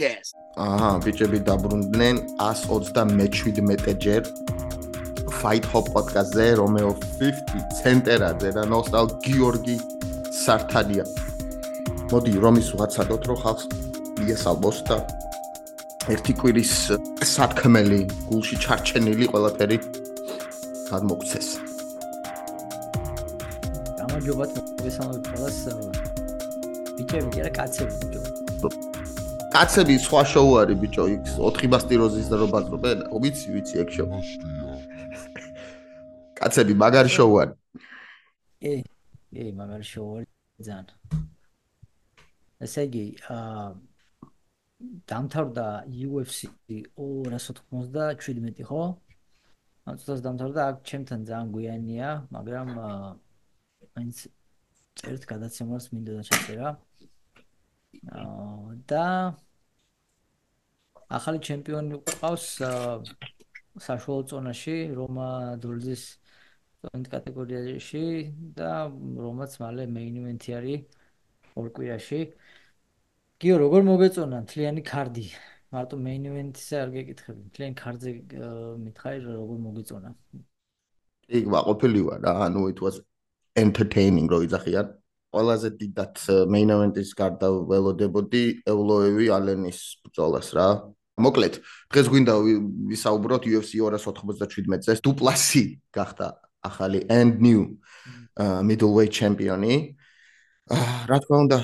[0.00, 0.32] Podcast.
[0.56, 4.22] აჰა, ბიჭები დაბრუნდნენ 127 ჯერ
[5.40, 6.90] Fight Hub podcast-ზე, რომეო
[7.20, 9.76] 50 ცენტერაძე და ნოსტალ გიორგი
[10.44, 11.04] სართალია.
[12.12, 13.64] მოდი რომის ვაცადოთ, რომ ხალხს
[14.20, 14.96] მიესალმოს და
[16.14, 16.72] ერთი კვირის
[17.34, 19.78] სათქმელი გულში ჩარჩენილი ყველაფერი
[20.90, 21.48] გადმოგცეს.
[24.00, 25.58] გამარჯობათ მოგესალმებით ყველას.
[26.96, 28.09] ბიჭები, კი კაცები.
[29.50, 32.98] კაცები სხვა შოუ არის ბიჭო, იქ 4 ბასტიროზის და რობაზრობენ.
[33.22, 34.08] ვიცი, ვიცი ეგ შოუ.
[36.38, 37.56] კაცები მაგარი შოუ არის.
[38.70, 38.72] ე,
[39.34, 40.30] ე, მაგარი შოუ არის
[40.66, 40.86] ძალიან.
[42.64, 43.68] ესე იგი, აა
[45.10, 45.66] დამთავრდა
[46.08, 46.38] UFC
[46.70, 48.82] 297 ხო?
[49.88, 52.68] ამ წელს დამთავრდა აქ ჩემთან ძალიან გვიანია, მაგრამ
[53.96, 54.16] მაინც
[55.10, 56.68] ერთ გადაცემას მინდა დაჩაწერა.
[58.14, 59.04] აა და
[61.10, 62.46] ახალი ჩემპიონი ყავს
[63.82, 65.28] საშუალო ზონაში, რომა
[65.62, 66.04] დულზის
[66.84, 68.04] ზონის კატეგორიაში
[68.58, 68.88] და
[69.26, 70.86] რომაც მალე main event-ი არის
[71.58, 72.20] ორ კვირაში.
[73.40, 75.26] გიო როგორ მოგეწონა თლიანი კარდი?
[75.74, 77.42] მარტო main event-ზე არ გეკითხები.
[77.54, 78.10] თლიანი კარდზე
[78.84, 80.10] მითხარი როგორ მოგეწონა?
[81.38, 83.02] იქ ვაყოფილი ვარ რა, ანუ it was
[83.54, 84.86] entertaining რო იძახიან.
[85.30, 86.14] ყველაზე დიდად
[86.50, 90.68] main event-ის გარდა ველოდებოდი ევლოევი ალენის ბრძოლას რა.
[91.26, 91.54] მოკლედ,
[91.92, 92.34] დღეს გვინდა
[92.90, 95.00] ვისაუბროთ UFC 297-ზე.
[95.04, 96.26] დუპლასი გახდა
[96.64, 97.78] ახალი and new
[98.38, 99.96] middleweight champion-ი.
[101.10, 101.58] რა თქმა უნდა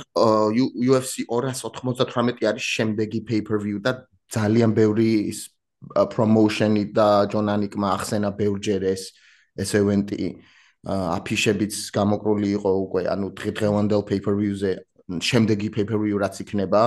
[0.91, 4.03] UFC 298 არის შემდეგი pay-per-view და
[4.35, 5.47] ძალიან ბევრი ის
[6.11, 9.03] promotion-ი და ჯონანიკმა ახსენა ბევრჯერ ეს
[9.63, 10.43] ეს event-ი
[10.87, 14.73] აფიშებიც გამოკრული იყო უკვე ანუ დღევანდელ pay-per-view-ზე
[15.23, 16.83] შემდეგი pay-per-view რაც იქნება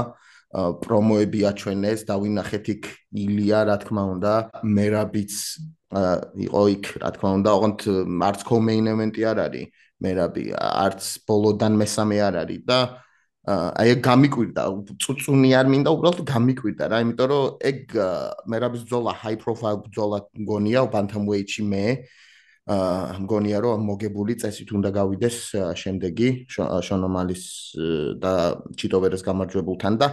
[0.54, 2.84] პრომოები აჩვენეს და ვინახეთ იქ
[3.24, 4.34] ილია რა თქმა უნდა
[4.66, 5.34] მერაბიც
[6.46, 7.80] იყო იქ რა თქმა უნდა ოღონდ
[8.30, 9.70] არც co-main event-ი არ არის
[10.02, 12.80] მერაბი არც ბოლოდან მესამე არ არის და
[13.50, 14.64] აი ეგ გამიკვირდა
[15.06, 17.80] წუწუნი არ მინდა უბრალოდ გამიკვირდა რა იმიტომ რომ ეგ
[18.50, 22.29] მერაბის ბძოლა high profile ბძოლა მგონია bantamweight-ში მე აა
[22.70, 25.38] მგონია რომ მოგებული წესით უნდა გავიდეს
[25.82, 27.44] შემდეგი შონომალის
[28.22, 28.34] და
[28.78, 30.08] ჩიტოვერეს გამარჯვებულთან და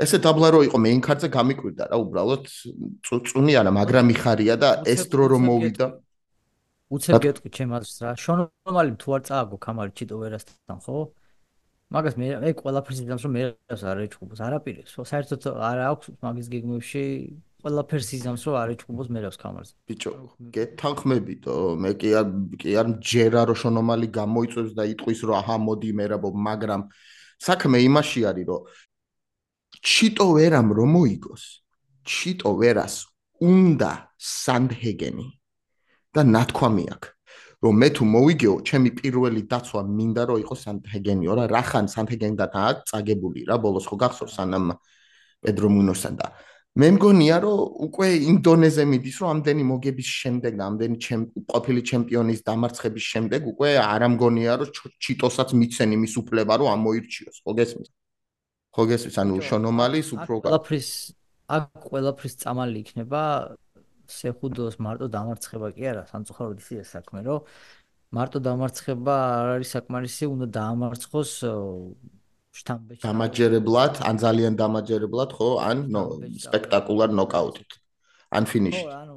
[0.00, 2.44] ესე დაბლა რო იყო main card-ზე გამიკვირდა რა უბრალოდ
[3.06, 5.86] წუწუნი არა მაგრამ მიხარია და ეს დრო რომ მოვიდა.
[6.90, 8.10] უცებ გეტყვი ჩემს რა.
[8.18, 10.98] შონომალი თუ არ წააგო კამარი ჩიტოვერასთან ხო?
[11.90, 17.04] მაგას მე ეგ ყველაფერს იზამს რომ მე არ ეჭუბოს არაპირებს საერთოდ არ აქვს მაგის გეგმებში
[17.60, 20.12] ყველაფერს იზამს რომ არ ეჭუბოს მერავს კამარს ბიჭო
[20.56, 21.54] გეთანხმებითო
[21.84, 22.28] მე კი არ
[22.60, 26.82] კი არ ჯერა რომ შონომალი გამოიწვევს და იტყვის რომ აჰა მოდი მერაბო მაგრამ
[27.48, 28.60] საქმე იმაში არის რომ
[29.90, 31.44] ჩიტო ვერამ რომ მოიგოს
[32.10, 32.94] ჩიტო ვერას
[33.40, 35.28] უნდა სანდჰეგენი
[36.16, 37.10] და ნათქვამი აქვს
[37.60, 42.62] რომ მე თუ მოვიგეო ჩემი პირველი დაცვა მინდა რომ იყოს სანდჰეგენიო რა რახან სანდჰეგენდა და
[42.88, 44.72] წაგებული რა ბოლოს ხო გახსოვს სანამ
[45.44, 46.26] პედრო მუნოსთან და
[46.78, 47.60] მე მგონია რომ
[47.90, 50.96] უკვე ინდონეზე მიდის რომ ამდენი მოგების შემდეგ და ამდენი
[51.50, 54.70] ყოფილი ჩემპიონის დამარცხების შემდეგ უკვე არ ამგონია რომ
[55.02, 57.36] ჩიტოსაც მიცენ იმის უფლება რომ ამოირჩიოს.
[57.42, 57.88] ხო გესმის?
[58.70, 59.16] ხო გესმის?
[59.18, 60.88] ანუ შონომალის უფრო ყველაფრის
[61.50, 63.22] აქ ყველაფრის წამალი იქნება
[64.06, 65.66] სეხუდოს მარტო დამარცხება.
[65.74, 67.40] კი არა სამწუხაროდ ისია საქმე რომ
[68.14, 71.32] მარტო დამარცხება არ არის საკმარისი უნდა დაამარცხოს
[72.58, 75.50] შტამბეში დამაჯერებლად ან ძალიან დამაჯერებლად ხო?
[75.70, 75.78] ან
[76.46, 77.70] სპექტაკულარ ნოკაუტით.
[78.30, 79.16] ან ფინიშით ხო ანუ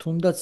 [0.00, 0.40] თუნდაც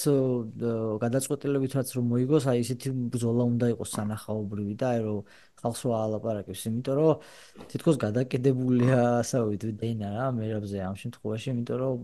[1.02, 5.18] გადაწყვეტილებითაც რომ მოიგოს, აი ესეთი ბრძოლა უნდა იყოს სანახაობრივი და აი რომ
[5.58, 7.26] ხალხს რა ალაპარაკებს, იმიტომ რომ
[7.72, 11.98] თითქოს გადაკიდებულია ასავით დენა რა მერაბზე ამ შემთხვევაში, იმიტომ რომ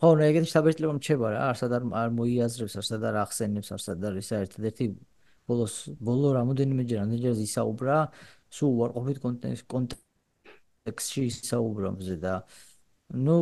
[0.00, 4.36] ხო, ნუ ეგეთი შტაბეჭდილება მჩება რა, არსად არ მოიაზრებს, არსად არ ახსენებს, არსად არ ისა
[4.44, 4.84] ერთადერთი
[5.48, 5.74] ბოლოს
[6.06, 7.96] ბოლო რამოდენიმეჯერ ამდენჯერ ისაუბრა,
[8.56, 9.18] სულ უარყოფით
[9.74, 12.34] კონტექსტში ისაუბრა მზე და
[13.26, 13.34] ну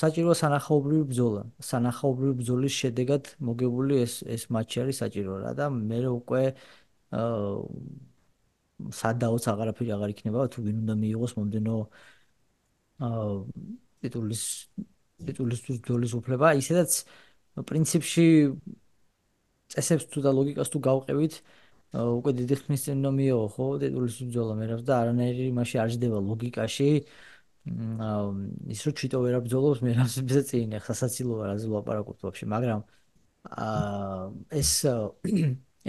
[0.00, 1.42] საჭირო სანახაობრივი ბრძოლა.
[1.70, 6.42] სანახაობრივი ბრძოლის შედეგად მოგებული ეს ეს მატჩი არის საჭირო რა და მე უკვე
[7.12, 7.52] აა
[9.00, 11.76] სადაოც აღარაფერი აღარ იქნება თუ ვინ უნდა მიიღოს მომდენო
[13.08, 13.28] აა
[14.02, 14.42] ტიტულის
[15.26, 16.46] ტიტულის ბრძოლის უფლება.
[16.60, 16.90] ისედაც
[17.70, 18.26] პრინციპში
[19.74, 21.34] წესებს თუ და ლოგიკას თუ გავყევით
[21.94, 26.90] უკვე დიდი ხნის წინ ნომიო ხო ტიტულის უძველა მერავს და არანაირი იმაში არ ჯდება ლოგიკაში.
[28.74, 32.80] ის რო ჩიტო ვერ აბძოლობს მერავს მზე წინ ახლა საცილოა რაზე ლაპარაკობთ ვაფშე მაგრამ
[33.48, 34.24] აა
[34.60, 34.72] ეს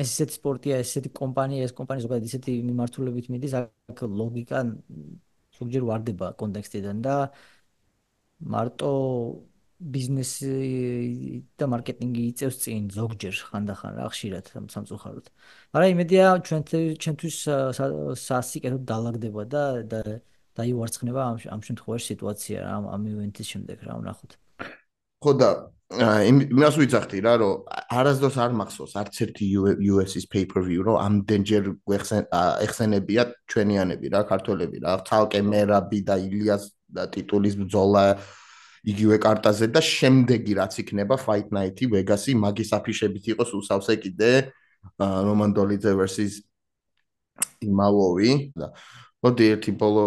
[0.01, 4.59] ეს ისეთი სპორტია ესეთი კომპანია ეს კომპანია ზოგადად ისეთი მიმართულებით მიდის აქ ლოგიკა
[5.59, 7.15] ზოგჯერ واردება კონტექსტიდან და
[8.55, 8.91] მარტო
[9.75, 10.51] ბიზნესი
[11.59, 15.25] და მარკეტინგი იწევს წინ ზოგჯერ ხანდახან რა ხშირად სამწუხაროდ.
[15.75, 16.61] მაგრამ იმედია ჩვენ
[17.03, 17.37] ჩვენთვის
[18.23, 19.63] სასიკეთო დაალაგდება და
[20.55, 24.31] დაივარცხნება ამ ამ შემთხვევაში სიტუაცია ამ ამ ივენთის შემდეგ რა ვნახოთ.
[25.19, 25.49] ხო და
[25.91, 27.53] იმას ვიცახდი რა რომ
[27.99, 29.45] არასდროს არ მახსოვს არც ერთი
[29.91, 31.63] US-ის pay-per-view რომ ამდენჯერ
[32.65, 36.63] ეხსენებია ჩვენიანები რა ქართველები რა თალკე მერაბი და ილიას
[37.13, 38.05] ტიტულის ბრძოლა
[38.85, 44.31] იგივე კარტაზე და შემდეგი რაც იქნება Fight Night-ი Vegas-ი მაგის აფიშებით იყოს უსავსე კიდე
[45.01, 46.43] Roman Dolidze versus
[47.65, 48.69] Imavov-ი და
[49.25, 50.05] მოდი ერთი ბოლო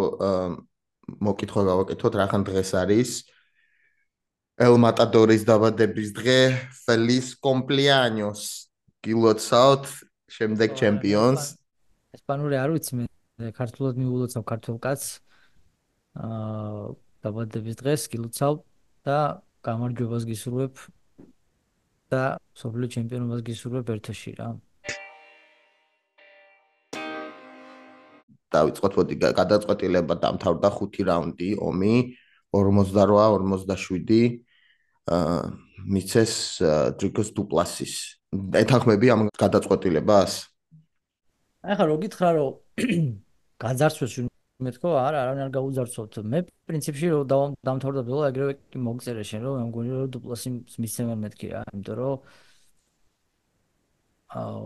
[1.26, 3.10] მოკითხვა გავაკეთოთ რახან დღეს არის
[4.58, 6.38] El Matadores დაბადების დღე,
[6.82, 8.66] Feliz cumpleaños.
[9.06, 9.86] გილოცავთ
[10.26, 11.54] შემდეგ ჩემპიონს.
[12.18, 13.06] ესპანური არ ვიცი მე
[13.54, 15.22] ქართულად მიულოცავ ქართულ კაცს.
[16.18, 18.54] აა დაბადების დღეს გილოცავ
[19.08, 20.74] და გამარჯვებას გისურვებ
[22.12, 22.22] და
[22.60, 24.48] სოფლიო ჩემპიონობას გისურვებ ერთაში რა.
[28.52, 31.94] დავიწყოთ მოდი გადაწყვეტილება დამთავრდა 5 რაუნდი ომი
[32.52, 34.20] 48 47
[35.94, 36.32] მიცეს
[37.00, 37.94] დრიკოს დუპლასის
[38.60, 40.32] ეთანხმები ამ გადაწყვეტილებას?
[41.64, 42.50] ახლა რო გითხრა რომ
[43.62, 44.12] გაძარცვეს
[44.58, 49.42] მე თქო არა არავინ არ გაუძარცვოთ მე პრინციპში რო დამთავრდა ბოლო ეგრევე კი მოგწერე შენ
[49.46, 50.48] რომ მე მგონი რომ დუპლასი
[50.82, 52.16] მისცემენ მეთქი რა იმიტომ რომ
[54.42, 54.62] აუ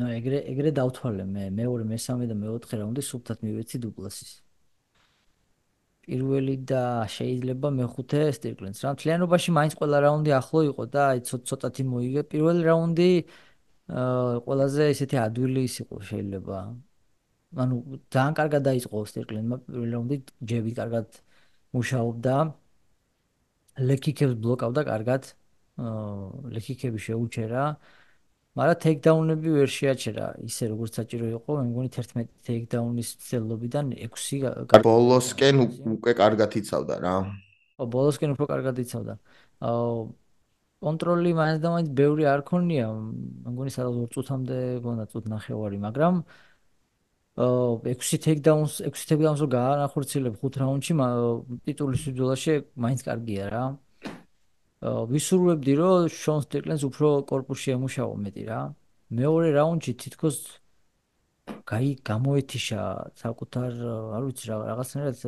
[0.00, 4.32] ნუ ეგრე ეგრე დავთვალე მე მეორე მესამე და მეოთხე რაუნდი სულთად მივეცი დუპლასის.
[6.04, 6.82] პირველი და
[7.16, 8.78] შეიძლება მეხუთე სტირკლენს.
[8.84, 12.22] რა თლიანობაში მაინც ყველა რაუნდი ახლო იყო და აი ცოტათი მოიგე.
[12.32, 13.10] პირველი რაუნდი
[14.00, 16.58] აა ყველაზე ისეთი ადვილი ის იყო შეიძლება
[17.62, 17.76] ანუ
[18.14, 20.16] ძალიან კარგად დაიწყო სტირკლენმა პირველი რაუნდი
[20.50, 21.18] ჯები კარგად
[21.74, 22.34] მუშაობდა
[23.90, 25.22] ლეკიკებს ბლოკავდა კარგად
[26.54, 27.64] ლეკიკები შეუჩერა
[28.54, 35.56] მაგრამ ტეიქდაუნები ვერ შეაჩერა ისე როგორც საჭირო იყო, მე მგონი 11 ტეიქდაუნის ცელობიდან 6 ბოლოსკენ
[35.94, 37.14] უკვე კარგად იცავდა რა.
[37.82, 39.14] ო ბოლოსკენ უფრო კარგად იცავდა.
[39.58, 40.06] აა
[40.86, 45.78] კონტროლი მაინც და მაინც ბევრი არ ქონია, მე მგონი სადღაც 2 წუთამდე გონდა წუთ ნახევარი,
[45.82, 46.53] მაგრამ აა
[47.34, 50.94] 6 ტეიკდაუნს 6 ტეიკდაუნს რო გაანახორცილებ 5 რაუნდში
[51.66, 53.64] ტიტულის ბრძოლაში მაინც კარგია რა.
[54.84, 58.60] ვისურვებდი რომ შონ სტიკლენს უფრო корпуში ემუშაო მეტი რა.
[59.10, 60.38] მეორე რაუნდში თითქოს
[61.66, 62.82] გაი გამოეთიშა
[63.18, 63.70] საკუთარ
[64.14, 65.18] არ ვიცი რა რაღაცნაირად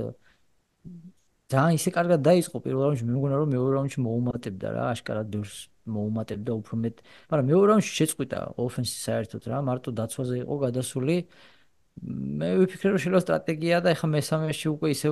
[1.51, 3.05] ძალიან ისე კარგად დაიწყო პირველ რაუნდში.
[3.07, 5.57] მე მგონა რომ მეორე რაუნდში მოუმატებდა რა აშკარად ბევრს
[5.91, 6.97] მოუმატებდა უფრო მეტ.
[7.31, 11.17] მაგრამ მეორე რაუნდში შეწყვიტა ოფენსი საერთოდ რა მარტო დაცვაზე იყო გადასული.
[12.05, 15.09] მე ვიფიქრე რომ შეიძლება სტრატეგია და ეხა მესამეში უკვე ისე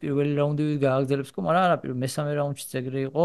[0.00, 3.24] პირველი რაუნდი გააგრძელებს ხო მაგრამ არა პირველ მესამე რაუნდში ეგრე იყო.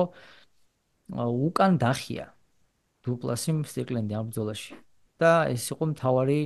[1.47, 2.25] უკან დახია
[3.03, 4.73] დუპლასი სტიკლენდი ამ ბრძოლაში.
[5.21, 6.39] და ეს იყო მთავარი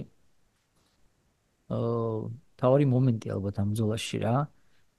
[1.76, 2.16] აა
[2.56, 4.36] მთავარი მომენტი ალბათ ამ ბრძოლაში რა.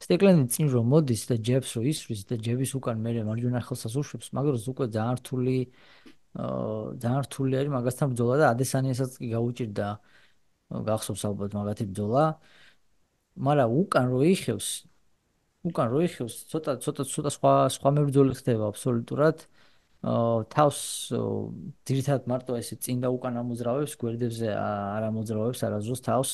[0.04, 4.28] სტიკლენდი წინ რომ მოდის და ჯებს რო ისვრის და ჯების უკან მე მარჯვენა ხელსაც უშვებს
[4.36, 5.56] მაგრამ უკვე ძალიან რთული
[6.36, 9.86] აა ძალიან რთული არის მაგასთან ბრძოლა და ადესანიასაც კი გაუჭირდა
[10.70, 12.24] გახსოვს ალბათ მაგათი ბრძოლა.
[13.36, 14.68] მაგრამ უკან რო იხევს
[15.66, 19.36] უკან რო იხევს ცოტა ცოტა ცოტა სხვა სხვა მებრძოლი ხდება აბსოლუტურად.
[20.54, 20.78] თავს
[21.88, 26.30] ძირითადად მარტო ესე წინ და უკან ამოძრავებს გვერდებზე არ ამოძრავებს არაზოს თავს.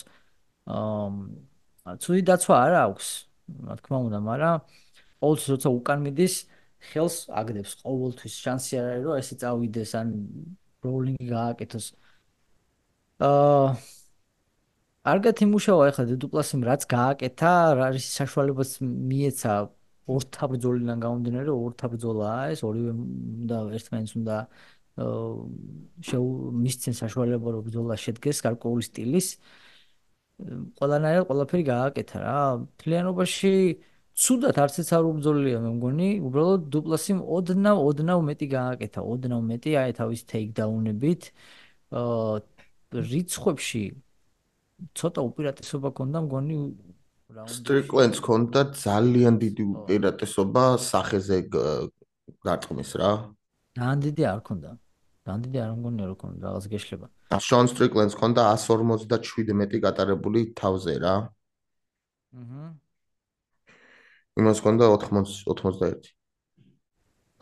[0.69, 3.09] აა ცუდი დაცვა არ აქვს
[3.69, 4.57] რა თქმა უნდა მაგრამ
[5.23, 6.35] ყოველთვის როცა უკან მიდის
[6.93, 8.33] ხელს აგდებს ყოველთვის.
[8.45, 10.07] შანსი არ არის რომ ესე წავიდეს ან
[10.85, 11.87] როლინგი გააკეთოს.
[13.23, 13.67] აა
[15.03, 19.55] არგეთ იმუშავა ახლა დედუპლასიმ რაც გააკეთა რა არის საშუალებაც მიეცა.
[20.13, 22.93] ორთაბრძოლიდან გამომდინარე ორთაბრძოლაა ეს ორივე
[23.51, 24.37] და ერთმანეთს უნდა
[26.09, 26.27] შეუ
[26.63, 29.29] მისცენ საშუალება რომ ბრძოლა შედგეს გარკვეული სტილის.
[30.79, 32.39] ყველანაირად ყველაფერი გააკეთა რა.
[32.83, 33.53] ფლიანობაში
[34.23, 36.11] ცუდად არც ეს არ უბრძოლია მე მგონი.
[36.29, 39.01] უბრალოდ დუპლასიმ ოდნავ ოდნავ მეტი გააკეთა.
[39.13, 41.23] ოდნავ მეტი აი თავის ტეიქდაუნებით
[41.91, 42.39] აა
[43.13, 43.85] რიცხვებში
[44.99, 46.59] ცოტა უპირატესობა ქონდა მგონი
[47.33, 51.39] სტრიკლენს ქონდა ძალიან დიდი უპირატესობა სახეზე
[52.45, 53.11] გარტყმის რა.
[53.77, 54.71] ძალიან დიდი არ ქონდა.
[55.25, 57.07] ძალიან დიდი არ მგონია რომ ქონდა რაღაც გეშლება.
[57.49, 61.15] შონ სტრიკლენს ქონდა 157 გატარებული თავზე რა.
[62.41, 62.65] აჰა.
[64.41, 66.13] იმას ქონდა 80 81.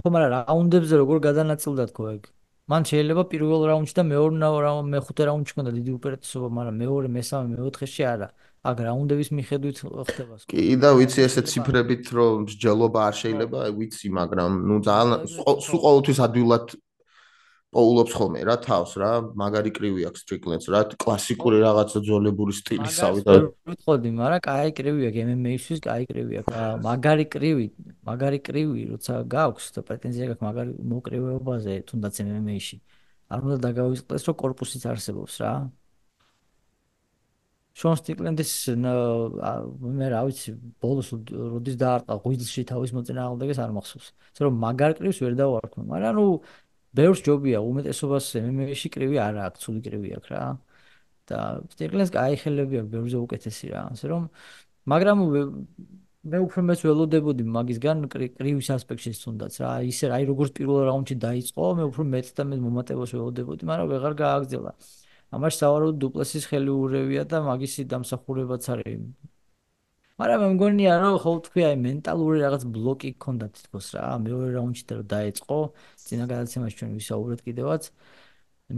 [0.00, 2.22] ხო, მაგრამ რაუნდებზე როგორ გადანაწილდა თქო ეგ?
[2.70, 7.46] მან შეიძლება პირველ რაუნდში და მეორე რაუნდში, მეხუთე რაუნდში კონდა დიდი უპირატესობა, მაგრამ მეორე, მესამე,
[7.58, 8.28] მეოთხეში არა.
[8.60, 10.50] აგ რაუნდების მიხედვით ხდება სკო.
[10.52, 15.20] კი და ვიცი ესე ციფრებით რომ მსჯელობა არ შეიძლება, ვიცი, მაგრამ ნუ ძალიან
[15.64, 16.66] სულ ყოველთვის ადვილად
[17.70, 23.30] პოულობს ხოლმე რა თავს რა, მაგარი კრივი აქვს სტრიკლენდს რა, კლასიკური რაღაცა ძოლებული სტილისავით.
[23.70, 26.56] ვიტყოდი, მაგრამ კაი კრივი აქვს MMA-ისთვის, კაი კრივი აქვს.
[26.82, 27.66] მაგარი კრივი,
[28.10, 32.76] მაგარი კრივი როცა გაქვს და პრეტენზია გაქვს მაგარი მოკრივეობაზე თუნდაც MMA-ში.
[33.30, 35.54] არ უნდა დაგავიწყდეს, რომ корпуსიც არსებობს რა.
[37.70, 40.50] შონ სტიკლენდის მე რა ვიცი
[40.82, 44.06] ბოლოს როდის დაარტყა ღვიძლში თავის მოწინააღმდეგეს არ მახსოვს.
[44.34, 46.26] ისე რომ მაგარ კრივს ვერ დავარქმე, მაგრამ ანუ
[46.98, 50.44] ბევრს ჯობია უმეტესობას MMA-ში კრივი არ აქვს, ცუდი კრივი აქვს რა.
[51.30, 51.38] და
[51.74, 53.82] სტიკლენს გაიხელები აქვს ბევრზე უკეთესი რა.
[53.94, 54.22] ასე რომ
[54.92, 55.18] მაგრამ
[56.30, 59.70] მე უფრო მეც ველოდებოდი მაგისგან კრივის ასპექტში თუნდაც რა.
[59.92, 64.14] ისე აი როგორც პირველ რაუნდში დაიწყო, მე უფრო მეც და მე მომატებას ველოდებოდი, მაგრამ ვეღარ
[64.20, 64.72] გააგზელა.
[65.36, 69.29] ამაში სავარაუდოდ დუპლესის ხელი ურევია და მაგისი დამსახურებაც არის.
[70.20, 74.06] მაგრამ მე მგონია რომ ხო თქვი აი მენტალური რაღაც ბლოკი ქონდა თითქოს რა.
[74.26, 75.58] მეორე რაუნდში და დაეწყო.
[76.06, 77.82] ძინა გადაცემაში ჩვენ ვისაუბრეთ კიდევაც.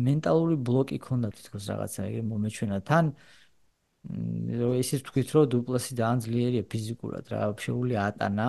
[0.07, 2.77] მენტალური ბლოკი ქონდა თითქოს რაღაცა ეგ მომეჩვენა.
[2.89, 3.05] თან
[4.83, 8.49] ისიც თქვით რომ დუპლესი ძალიან ძლიერია ფიზიკურად რა შეული ატანა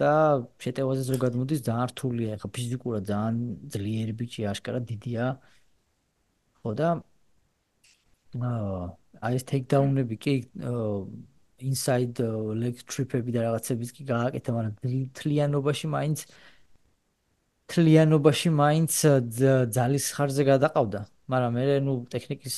[0.00, 0.12] და
[0.64, 2.32] შეტევაზე ზოგადად მოდის ძალიან რთულია.
[2.40, 3.36] ხა ფიზიკურად ძალიან
[3.72, 5.24] ძლიერი ბიჭი აშკარა დიდია.
[6.60, 6.88] ხო და
[9.26, 10.34] აი ეს ტეიქდაუნები კი
[11.66, 12.20] inside
[12.62, 14.74] leg trip-ები და რაღაცებიც კი გააკეთა, მაგრამ
[15.18, 16.18] თლიანობაში მაინც
[17.70, 18.92] თლიანობაში მაინც
[19.76, 21.00] ძალის ხარზე გადაყავდა,
[21.30, 22.56] მაგრამ მე ნუ ტექნიკის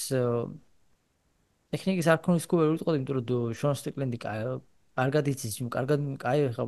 [1.73, 6.53] ტექნიკის არ ქონის კუ ვერ ვიტყოდი, იმიტომ რომ შონ სტიკლენდი კარგად იცის, იმ კარგად კაი
[6.57, 6.65] ხა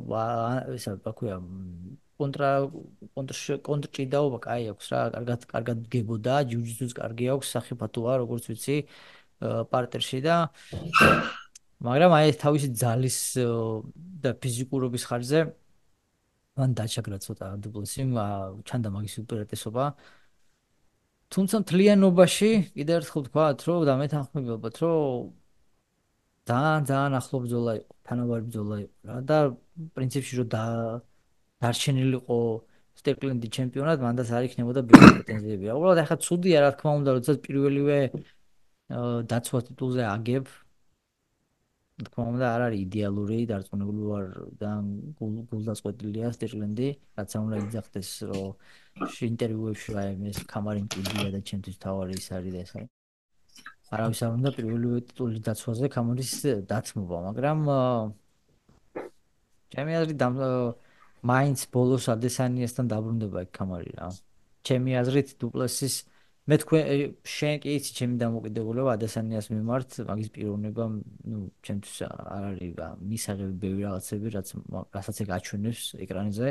[0.73, 1.37] ესა ბაქუა
[2.15, 2.49] კონტრა
[3.13, 8.77] კონტრ კონტრჭიდაობა კაი აქვს რა, კარგად კარგად გებოდა, ჯუჯიტსუს კარგი აქვს, სახიფათოა, როგორც ვიცი,
[9.43, 10.35] პარტერში და
[11.83, 13.17] მაგრამ აი ეს თავისი ძალის
[14.23, 15.39] და ფიზიკურობის ხარჯზე
[16.55, 18.01] მან დაჩაგრა ცოტა დუბლესი
[18.67, 19.83] ჩანდა მაგის უპირატესობა
[21.35, 25.33] თუმცა თლიანობაში კიდევ ერთხელ ვთქვათ რომ და მე თანხმობთ რომ
[26.47, 27.37] ძალიან ძალიან ახლო
[28.07, 29.37] თანაბარი ბრძოლა იყო რა და
[29.97, 30.63] პრინციპში რომ და
[31.63, 32.39] დარჩენილიყო
[32.99, 35.65] სტეკლენდი ჩემპიონად მანდაც არ იქნებოდა ბიჭი პრეტენზიები.
[35.75, 37.97] უბრალოდ ახლა ცუდია რა თქმა უნდა, როცა პირველივე
[39.31, 40.45] დაცვა ტიტულზე აგებ,
[41.95, 44.25] თქმა უნდა არ არის იდეალური დარწმუნებული ვარ
[44.59, 44.71] და
[45.19, 46.87] გულდაწყვეტილია სტერლენდი
[47.19, 48.49] რაც უნდა იძახდეს რომ
[49.31, 52.89] ინტერვიუებში აი ეს კამარინ კიდია და ჩემთვის თავარი ის არის და ეს არის.
[53.95, 56.33] არავის არ უნდა პირველი ტიტული დაცვაზე კამარის
[56.71, 57.59] დათმობა მაგრამ
[59.71, 60.19] ჩემი აზრით
[61.31, 64.09] მაინც ბოლოს ადესანიასთან დაბრუნდება კამარი რა.
[64.67, 65.95] ჩემი აზრით დუპლესის
[66.45, 66.81] მე თქვენ
[67.25, 70.83] შენ კი იცი ჩემი დამოკიდებულება ადესანიას მიმართ მაგის პიროვნება
[71.31, 74.49] ნუ ჩემთვის არ არის მისაღები ბევრი რაღაცები რაც
[74.97, 76.49] რასაც ეგ აჩვენებს ეკრანზე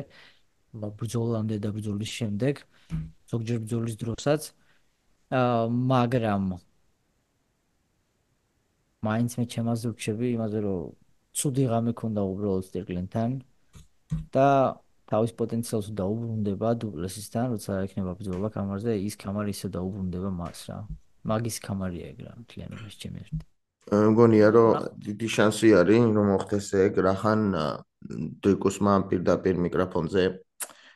[0.74, 2.54] ბრძოლამდე და ბრძოლის შემდეგ
[3.30, 4.42] ზოგჯერ ბრძოლის დროსაც.
[5.30, 6.44] აა მაგრამ
[9.06, 10.92] მაინც მე ჩემაზე ვქშები იმაზე რომ
[11.38, 13.30] ცუდი ღამე ქონდა უბრალოდ სტიკლენთან
[14.34, 14.46] და
[15.14, 20.78] თავის პოტენციალს დაუბრუნდება დუბლესისთან, როცა ექნება ბრძოლა კამარზე, ის კამარი ისე დაუბრუნდება მას რა.
[21.24, 23.42] მაგის კამარია ეგ რა, მთლიანობაში ჩემი აზრით.
[23.84, 24.68] მგონია რომ
[25.06, 27.40] დიდი შანსი არის რომ მოხდეს ეგ რახან
[28.44, 30.24] დეკოსმა პირდაპირ მიკროფონზე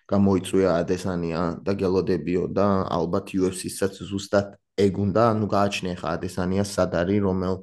[0.09, 6.97] გამოიწვია ადესანია და გელოდებიო და ალბათ UFC-საც ზუსტად ეგ უნდა, ну გააჩნია ხა ადესანია სად
[6.97, 7.57] არის რომელ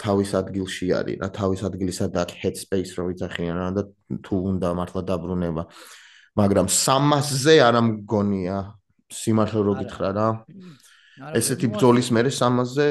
[0.00, 3.82] თავის ადგილში არის რა თავის ადგილისა და head space რო ვიძახიან რა და
[4.26, 5.62] თუ უნდა მართლა დაბრუნება.
[6.34, 8.56] მაგრამ 300-ზე არ ამგონია
[9.14, 10.28] სიმართლე რო გითხრა რა.
[11.38, 12.88] ესეთი ბძოლის მერე 300-ზე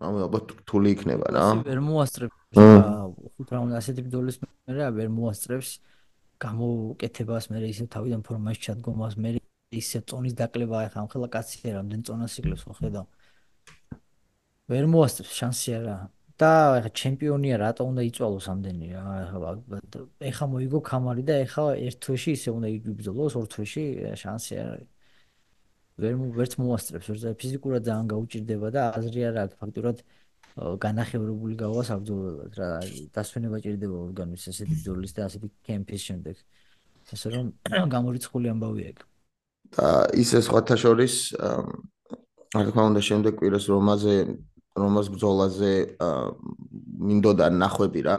[0.00, 1.46] ანუ ალბათ რთული იქნება რა.
[1.68, 5.70] ვერ მოასწრებს ხუთ რაუნდ ასეთი ბძოლის მერე ვერ მოასწრებს
[6.44, 9.40] გამოუკეთებას მერე ისე თავიდან ფორმაში ჩადგომას მერე
[9.74, 13.06] ისე წონის დაკლება ახლა ხელა კაცია რამდენ წონას იკლებს ხო ხედავ
[14.72, 15.96] ვერ მოასწრებს შანსი არა.
[16.34, 16.50] და
[16.82, 19.50] ეხა ჩემპიონია რატო უნდა იწვალოს ამდენი რა ეხა
[20.30, 23.84] ეხა მოიგო კამარი და ეხა ერთ თვეში ისე უნდა იბრძოლოს ორ თვეში
[24.18, 24.90] შანსი არ არის.
[26.02, 29.96] ვერ ვერც მოასწრებს ვერც ფიზიკურად ძალიან გაუჭირდება და აზრი არ აქვს ფაქტურად
[30.84, 32.68] განახევრებული გავა საბრძოლველად რა.
[33.14, 36.36] დასვენება ჭირდება ორგანიზმის ესეთი ბრძოლის და ასეთი კემპის შემდეგ.
[37.14, 37.46] ასე რომ
[37.94, 38.98] გამორიცხული ამბავია ეგ
[39.74, 39.86] და
[40.22, 41.14] ისე სხვათა შორის
[42.54, 44.14] რა თქმა უნდა შემდეგ კვირას რომაზე
[44.74, 45.72] რომას ბრძოლაზე
[47.08, 48.16] მინდოდა ნახვები რა.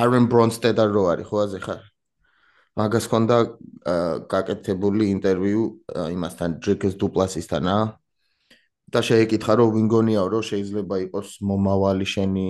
[0.00, 1.82] არენ ბრონსტედა რო არის ხო აზე ხარ?
[2.78, 3.38] მაგას ხონდა
[4.32, 5.62] გაკეთებული ინტერვიუ
[6.14, 7.78] იმასთან ჯეკეს დუპლასისთან რა
[8.90, 12.48] და შეეკითხა რომ ვინგონიაო რომ შეიძლება იყოს მომავალი შენი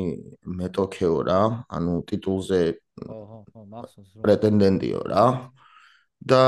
[0.61, 1.41] მეტოქეო რა?
[1.77, 2.61] ანუ ტიტულზე
[3.09, 5.25] ოჰო ხო მახსოვს რომ პრეტენდენტიო რა
[6.31, 6.43] და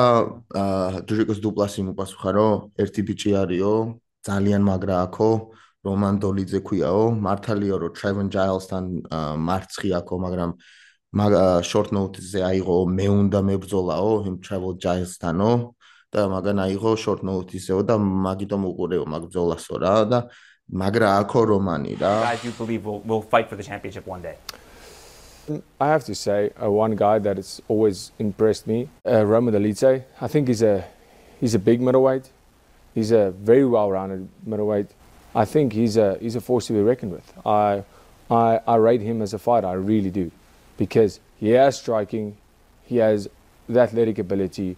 [1.09, 3.75] ჯეკეს დუპლასი მოპასუხა რომ ერთი ბიჭი არისო
[4.28, 8.85] ძალიან მაგრა აქო რომან დოლიძე ქვიაო მართალიო რომ ტრევენ ჯაილსთან
[9.47, 10.51] მარცხი აქო მაგრამ
[11.67, 15.75] short notice-ზე აიღო მე უნდა მებრძოლაო იმ travel giants-თანო
[16.15, 20.19] და მაგან აიღო short notice-ეო და მაგიტომ უყურეო მაგ ბრძოლასო რა და
[20.71, 22.12] მაგრა აქო რომანი რა.
[22.31, 24.37] Guys you believe will will fight for the championship one day.
[25.81, 30.05] I have to say uh, one guy that has always impressed me uh, Roman Dolidze
[30.21, 30.85] I think he's a
[31.41, 32.31] he's a big middleweight.
[32.95, 34.89] He's a very well-rounded middleweight
[35.35, 37.85] I think he's a he's a force to be reckoned with I
[38.31, 40.31] I I rate him as a fighter I really do
[40.77, 42.37] because he has striking,
[42.85, 43.29] he has
[43.69, 44.77] the athletic ability.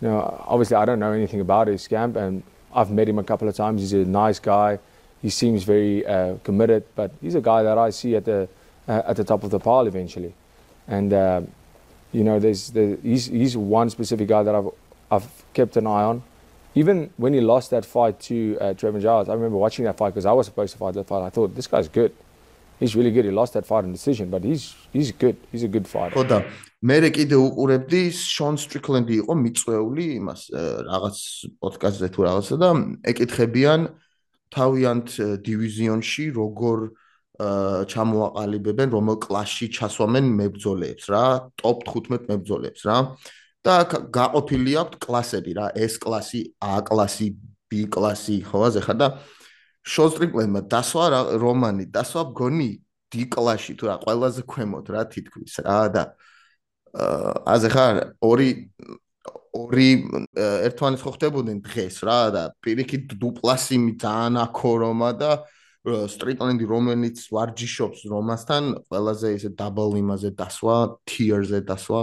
[0.00, 2.42] Know, obviously, I don't know anything about his camp, and
[2.74, 3.80] I've met him a couple of times.
[3.80, 4.78] He's a nice guy.
[5.22, 8.48] He seems very uh, committed, but he's a guy that I see at the
[8.86, 10.34] uh, at the top of the pile eventually.
[10.88, 11.40] And uh,
[12.12, 14.68] you know, there's the, he's he's one specific guy that I've
[15.10, 16.22] I've kept an eye on.
[16.74, 20.10] Even when he lost that fight to uh, Trevor Giles, I remember watching that fight
[20.10, 21.22] because I was supposed to fight that fight.
[21.22, 22.12] I thought this guy's good.
[22.80, 23.24] he's really good.
[23.24, 25.36] He lost that fight in decision, but he's he's good.
[25.52, 26.14] He's a good fighter.
[26.14, 26.38] ხო და
[26.84, 30.40] მე კიდე უყურებდი Sean Strickland იყო მიწვეული იმას
[30.90, 31.16] რაღაც
[31.62, 32.70] პოდკასტზე თუ რაღაცა და
[33.12, 33.80] ეკითხებიან
[34.54, 35.08] თავიანთ
[35.48, 36.78] დივიზიონში როგორ
[37.94, 41.24] ჩამოაყალიბებენ რომელ კლასში ჩასვამენ მებრძოლებს რა
[41.58, 42.98] ტოპ 15 მებრძოლებს რა
[43.64, 47.32] და გაყოფილი აქვს კლასები რა S კლასი A კლასი
[47.70, 49.08] B კლასი ხო ასე ხარ და
[49.84, 51.06] შოსტრიპლენმა დასვა
[51.40, 52.70] რომანი დასვა გონი
[53.14, 56.04] დიკლაში თუ რა ყველაზე ქვემოთ რა თითქოს რა და
[57.54, 58.50] აზე ხარ ორი
[59.54, 59.88] ორი
[60.68, 65.32] ერთმანეთს ხო ხდებოდნენ დღეს რა და პირიქით დუპლასი ძალიან აქორომა და
[65.84, 72.00] სტრიტლენდი რომელიც ვარჯიშობს რომასთან ყველაზე ისე დაბლ იმაზე დასვა ტიერზე დასვა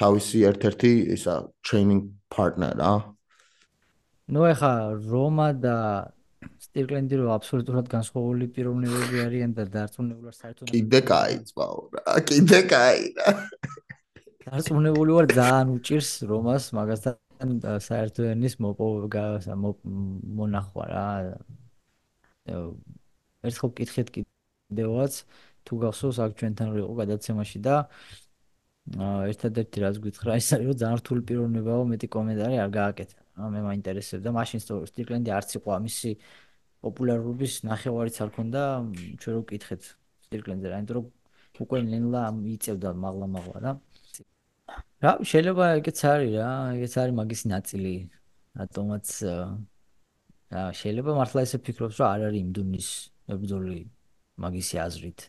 [0.00, 1.34] თავისი ერთ-ერთი ისა
[1.66, 2.02] ტრეინინგ
[2.32, 2.92] პარტნერა.
[4.32, 4.72] ნუ ეხა
[5.12, 5.76] რომა და
[6.62, 12.60] სტირკლენდი რო აბსოლუტურად განსხვავებული პიროვნებები არიან და დარწმუნებული ვარ საერთოდ კიდე კაი წვაო რა კიდე
[12.72, 13.34] კაი რა
[14.46, 17.52] დარწმუნებული ვარ ძალიან უჭირს რომას მაგასთან
[17.88, 19.24] საერთოდენის მოპოვება
[20.40, 21.06] მონახვა რა
[23.46, 25.22] ერთხელ კითხეთ კიდევაც
[25.66, 27.76] თუ გახსოვს აქ ჩვენთან რო იყო გადაცემაში და
[28.90, 33.18] ერთადერთი რაც გითხრა ის არის რომ ძალიან რთული პიროვნებაა მეტი კომენტარი არ გააკეთა.
[33.54, 34.58] მე მაინტერესებდა მაშინ
[34.90, 36.10] სტირკლენდი არც იყო ამისი
[36.82, 38.62] პოპულარობის ნახევარიც არ ქონდა.
[39.22, 39.82] ჩვენ რო კითხეთ
[40.26, 41.06] სირკლენზე რა რომ
[41.62, 42.22] უკვე ნელა
[42.54, 43.72] იწევდა მაღლა მაღლა რა.
[45.02, 47.94] რა შეიძლება ეგეც არის რა ეგეც არის მაგის ნაწილი.
[48.60, 49.06] რატომაც
[50.52, 52.88] რა შეიძლება მართლა ესე ფიქრობს რომ არ არის იმ დუნის
[53.40, 53.80] ბრძოლი
[54.40, 55.20] მაგისი აზრით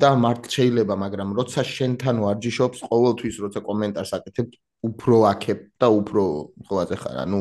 [0.00, 4.48] და მართ შეიძლება მაგრამ როცა შენთან ვარჯიშობს ყოველთვის როცა კომენტარს აკეთებ
[4.90, 6.22] უფრო აქებ და უფრო
[6.68, 7.40] ხოლმე ხარ ანუ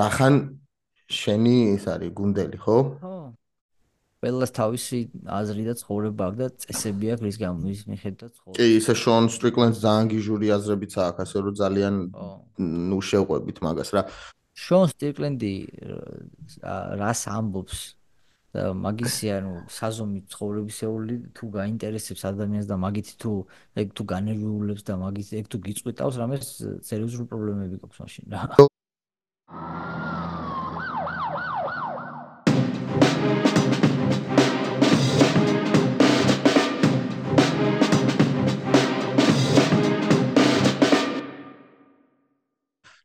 [0.00, 0.34] რახან
[1.10, 2.78] შენი ეს არის გუნდელი, ხო?
[3.02, 3.14] ხო.
[4.20, 8.56] ყველას თავისი აზრი და ცხოვრება აქვს და წესები აქვს რის გამო ის მიხედვით ცხოვრება.
[8.60, 11.94] კი, ისე შონ სტრიკლენდს ძალიან გიჟური აზრებიც აქვს, ასე რომ ძალიან
[12.90, 14.02] ნუ შეყვებით მაგას რა.
[14.60, 15.54] შონ სტრიკლენდი
[17.00, 17.78] რას ამბობს
[18.56, 23.32] და მაგისი ანუ საზომი ცხოვრებისეული თუ გაინტერესებს ადამიანს და მაგით თუ
[23.82, 26.50] ეგ თუ განერვიულებს და მაგით ეგ თუ გიწყვეტავს რამეს
[26.90, 28.70] სერიოზული პრობლემები გაქვს მაშინ რა.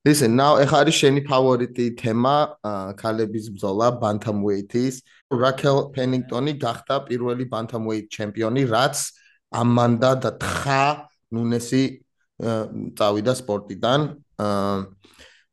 [0.06, 2.36] Listen, now ეხა არის შენი ფავორიტი თემა,
[3.02, 5.02] ქალების ბრძოლა bantamweight-ის.
[5.34, 8.96] Raquel Pennington-ი გახდა პირველი bantamweight ჩემპიონი, რაც
[9.50, 10.86] ამანდა და თხა
[11.34, 11.84] ნუნესი
[12.98, 14.00] წავიდა სპორტიდან.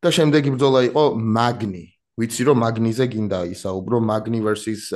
[0.03, 1.85] და შემდეგი ბრძოლა იყო მაგნი.
[2.21, 4.93] ვიცი რომ მაგნიზე გინდა ისაუბრო მაგნი versus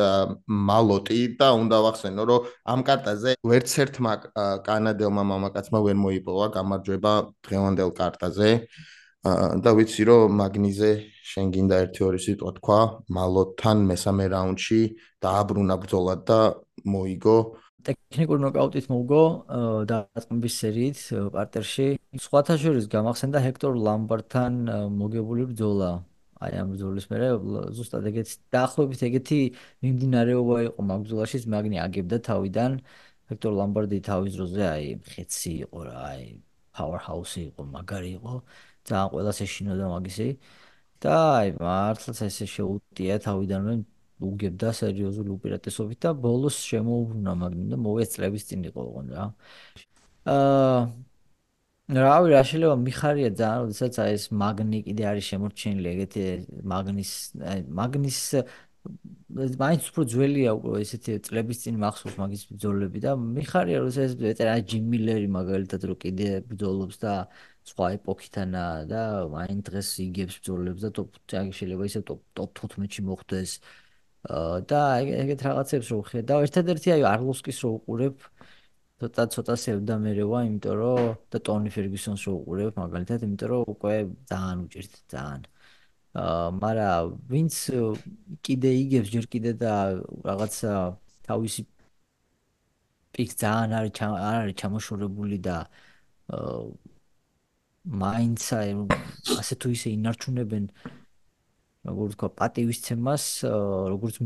[0.69, 2.41] მალოტი და უნდა ვახსენო რომ
[2.73, 4.13] ამ კარტაზე ვერც ერთმა
[4.67, 7.13] კანადელმა მამაკაცმა ვერ მოიპოვა გამარჯვება
[7.47, 8.51] დღევანდელ კარტაზე.
[9.65, 10.91] და ვიცი რომ მაგნიზე
[11.27, 12.81] შენ გინდა 1-2 სიტყვა თქვა
[13.17, 14.81] მალოთან მესამე რაუნდში
[15.25, 16.41] დააბრუნა ბრძოლა და
[16.87, 17.39] მოიგო.
[17.87, 19.23] ტექნიკურ ნოკაუტით მოუგო
[19.91, 20.99] დაწყების სერიით
[21.35, 21.89] პარტერში.
[22.27, 24.55] სხვათა შორის გამახსენდა ჰექტორ ლამბართან
[25.01, 25.91] მოგებული ბრძოლა.
[26.37, 27.27] აი ამ ბრძოლის მერე
[27.77, 29.41] ზუსტად ეგეთი დაახლოებით ეგეთი
[29.83, 32.71] მიმდინარეობა იყო მაგ ბრძოლაში მაგნი აგებდა თავიდან.
[33.31, 36.27] ჰექტორ ლამბარდი თავის დროზე აი ხეცი იყო რა აი
[36.77, 38.35] powerhouse იყო, მაგარი იყო.
[38.89, 40.29] ძალიან ყველას ეშინოდა მაგისი.
[41.03, 43.75] და აი მართლაც ესე შეუტია თავიდანვე
[44.29, 49.25] უგებდა სერიოზული უპირატესობით და ბოლოს შემოუბრუნა მაგნი და მოეწლების წინ იყო ოღონდ რა.
[50.35, 50.81] აა
[51.87, 56.23] რავი რა შეიძლება მიხარია ძალიან, როდესაც აი ეს მაგნი კიდე არის შემორჩენილი, ეგეთი
[56.73, 57.13] მაგნის
[57.51, 58.21] აი მაგნის
[59.63, 64.55] მაინც უფრო ძველია უკვე ესეთი წლების წინ მახსოვს მაგის ბრძოლები და მიხარია რომ ეს ეწერა
[64.71, 67.13] ჯიმ მილერი მაგალითად რომ კიდე ბრძოლობს და
[67.67, 69.03] სხვა ეპოქითანა და
[69.35, 71.11] მაინც დღეს იგებს ბრძოლებს და ტოპ
[71.59, 73.51] შეიძლება ისე ტოპ ტოპ 15-ში მოხდეს.
[74.71, 74.81] და
[75.23, 78.17] ეგეთ რაღაცებს რო ხედავ ერთადერთი აი არლოსკის რო უყურებ.
[79.01, 81.03] ცოტა ცოტა სევდა მერევა იმიტომ რომ
[81.33, 83.95] და ტონი ფერგუსონს რო უყურებ მაგალითად იმიტომ რომ უკვე
[84.31, 85.43] ძალიან უჭირთ ძალიან.
[86.17, 86.91] აა მარა
[87.33, 87.55] ვინც
[88.47, 89.73] კიდე იგებს ჯერ კიდე და
[90.29, 90.73] რაღაცა
[91.29, 91.63] თავისი
[93.13, 95.57] პიქ ძალიან არის არ არის ჩამოშორებული და
[96.33, 96.96] აა
[97.87, 98.57] მაინცა
[99.41, 100.65] ასე თუ ისე ინარჩუნებენ
[101.87, 103.25] როგორ ვთქვა პატივისცემას
[103.93, 104.17] როგორც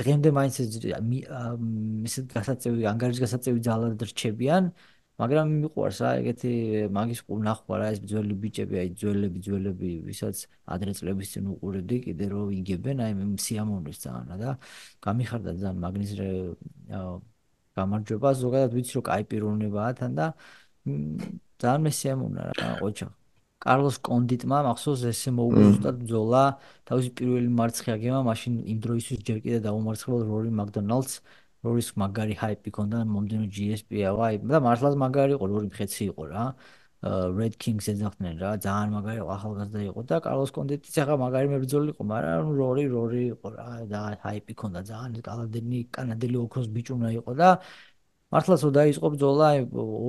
[0.00, 4.72] დღემდე მაინც ესე გასაწევი ანგარიშ გასაწევი ძალად რჩებიან
[5.22, 6.52] მაგრამ მიყვარს რა ეგეთი
[6.90, 10.36] მაგის ნახვა რა ეს ძველი ბიჭები აი ძველები ძველები ვისაც
[10.74, 14.50] ადრე წლების წინ უყურებდი კიდე რომ იგებენ აი მე სიამოვნეს ძალიან და
[15.06, 16.10] გამიხარდა ძალიან მაგნის
[17.78, 18.28] გამარჯვება.
[18.42, 20.26] ზოგადად ვიცი რომ კაი პიროვნებაა თან და
[21.62, 23.08] ძალიან მესიამოვნა რა ყოჩა
[23.64, 26.42] კარლოს კონდიტმა მახსოვს ესე მოუგზავნა ბძოლა
[26.90, 31.14] თავისი პირველი მარცხი აგემა მაშინ იმ დროისთვის ჯერ კიდე დაუმარცხებელ რორი მაკდონალდს.
[31.64, 36.44] რორის მაგარი ჰაიპი ქონდა მომდენო GSP-ა ვაი და მართლაც მაგარი იყო რორი მხეცი იყო რა.
[37.38, 42.02] Red Kings ეძახდნენ რა ძალიან მაგარი ახალგაზრდა იყო და კარლოს კონდიტიც ახლა მაგარი მებრძოლი იყო
[42.12, 43.68] მაგრამ რორი რორი იყო რა.
[43.92, 47.48] და ჰაიპი ქონდა ძალიან კანადელი კანადელი ოქროს ბიჭუნა იყო და
[48.34, 49.60] მართლაც რომ დაიწყო ბრძოლა აი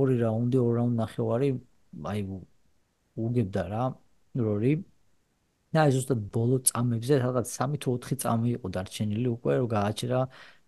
[0.02, 1.50] ორი რაუნდი ორ რაუნდ ნახევარი
[2.12, 2.22] აი
[3.26, 3.84] უგებდა რა
[4.46, 4.74] რორი.
[5.76, 10.20] და აი ზუსტად ბოლო წამებზე რაღაც 3 თუ 4 წამი იყო დარჩენილი უკვე რომ გააჩერა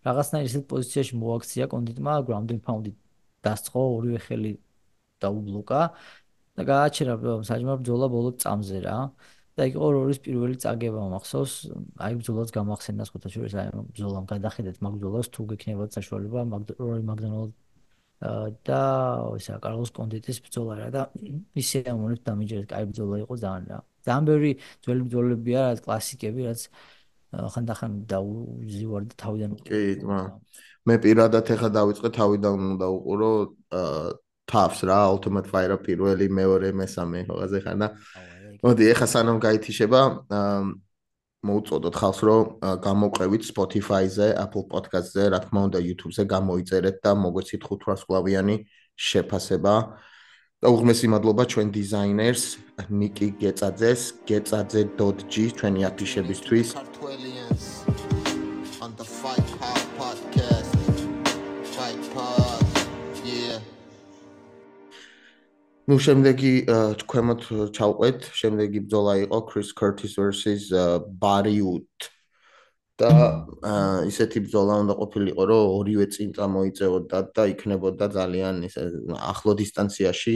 [0.08, 2.92] რაღაცნაირ ისეთ პოზიციაში მოაქცია კონდიტმა ground and pound-ი
[3.46, 4.54] დასწყო ორივე ხელი
[5.24, 5.82] დაუბლოკა
[6.58, 7.14] და გააჩერა
[7.50, 8.98] საჯმარ ბრძოლა ბოლო წამზე რა
[9.58, 11.54] და იქ იყო რორის პირველი წაგება მახსოვს.
[12.06, 16.40] აი ბრძოლას გამახსენდა სხვათა შორის აი ბრძოლამ გადახედეთ მაგ ბრძოლას თუ გექნებათ საშუალება
[16.78, 17.54] რორი მაგდონალდ.
[18.66, 18.82] და
[19.38, 21.02] ისა კარლოს კონდიტის ბრძოლა რა და
[21.54, 23.80] ისე ამონებს დამიჯერეთ კაი ბრძოლა იყო ძალიან რა.
[24.08, 26.62] ძალიან ბევრი ძველი ბრძოლებია რა კლასიკები რაც
[27.54, 30.20] ხანდახან დაუზივარ და თავიდან კი თმა
[30.88, 33.32] მე პირადად ეხა დავიწყე თავიდან უნდა უყურო
[34.48, 37.88] თავს რა ultimate fire პირველი მეორე მესამე რაღაცე ხან და
[38.64, 40.02] მოდი ეხა სანამ გაითიშება
[41.48, 42.44] მოუწოდოთ ხალხს რომ
[42.82, 48.56] გამოყევით Spotify-ზე, Apple Podcast-ზე, რა თქმა უნდა YouTube-ზე გამოიწერეთ და მოგვეცით 500 სკლავიანი
[48.98, 49.76] შეფასება.
[50.58, 52.44] და უღმესი მადლობა ჩვენ დიზაინერს
[52.90, 56.68] ნიკი გეწაძეს, getzadze.g ჩვენი აფიშებისთვის.
[58.82, 59.48] on the fight
[59.98, 60.74] podcast.
[61.76, 62.37] Fight pod.
[65.88, 66.54] Ну შემდეგი
[67.02, 67.42] თქვენმოთ
[67.78, 68.30] ჩავყვეთ.
[68.36, 70.70] შემდეგი ბრძოლა იყო Chris Curtis versus
[71.22, 72.12] Barry Wood.
[72.98, 73.10] და
[74.10, 78.82] ისეთი ბრძოლა უნდა ყოფილიყო რომ ორივე წინ წამოიწეოდა და იქნებოდა ძალიან ისე
[79.32, 80.36] ახლო დისტანციაში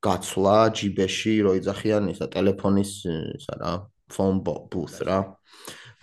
[0.00, 2.92] გაცვლა ჯიბეში რო იძახიან ისა ტელეფონის
[3.36, 3.72] ისა რა
[4.08, 5.18] phone booth რა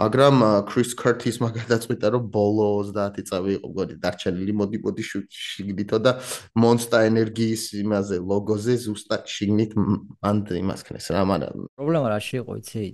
[0.01, 6.11] მაგრამ კრის კარტისმა გადაწყვიტა რომ ბოლო 30 წავი იყო გოდი დარჩენილი მოდი მოდი შიგნითო და
[6.59, 12.85] მონსტა ენერგიის იმაზე ლოგოზე ზუსტად შიგნით მან იმას ქნეს რა მაგრამ პრობლემა რა შეიყო იცი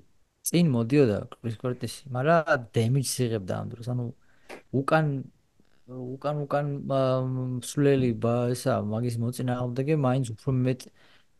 [0.45, 4.05] წინ მოდიოდა კრის კარტისი მაგრამ დემიჯს იღებდა ამ დროს ანუ
[4.81, 5.05] უკან
[5.91, 6.67] უკან უკან
[7.65, 8.11] სულელი
[8.53, 10.81] ესა მაგის მოწინააღმდეგე მაინც უფრო მეტ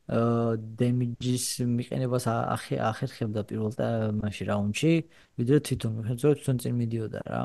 [0.09, 3.71] დემიჯის მიყენებას ახერხებდა პირველ
[4.17, 4.93] მაშინ რაუნდში,
[5.37, 7.43] ვიდრე თვითონ, ხეძო თვითონ წინ მიდიოდა რა.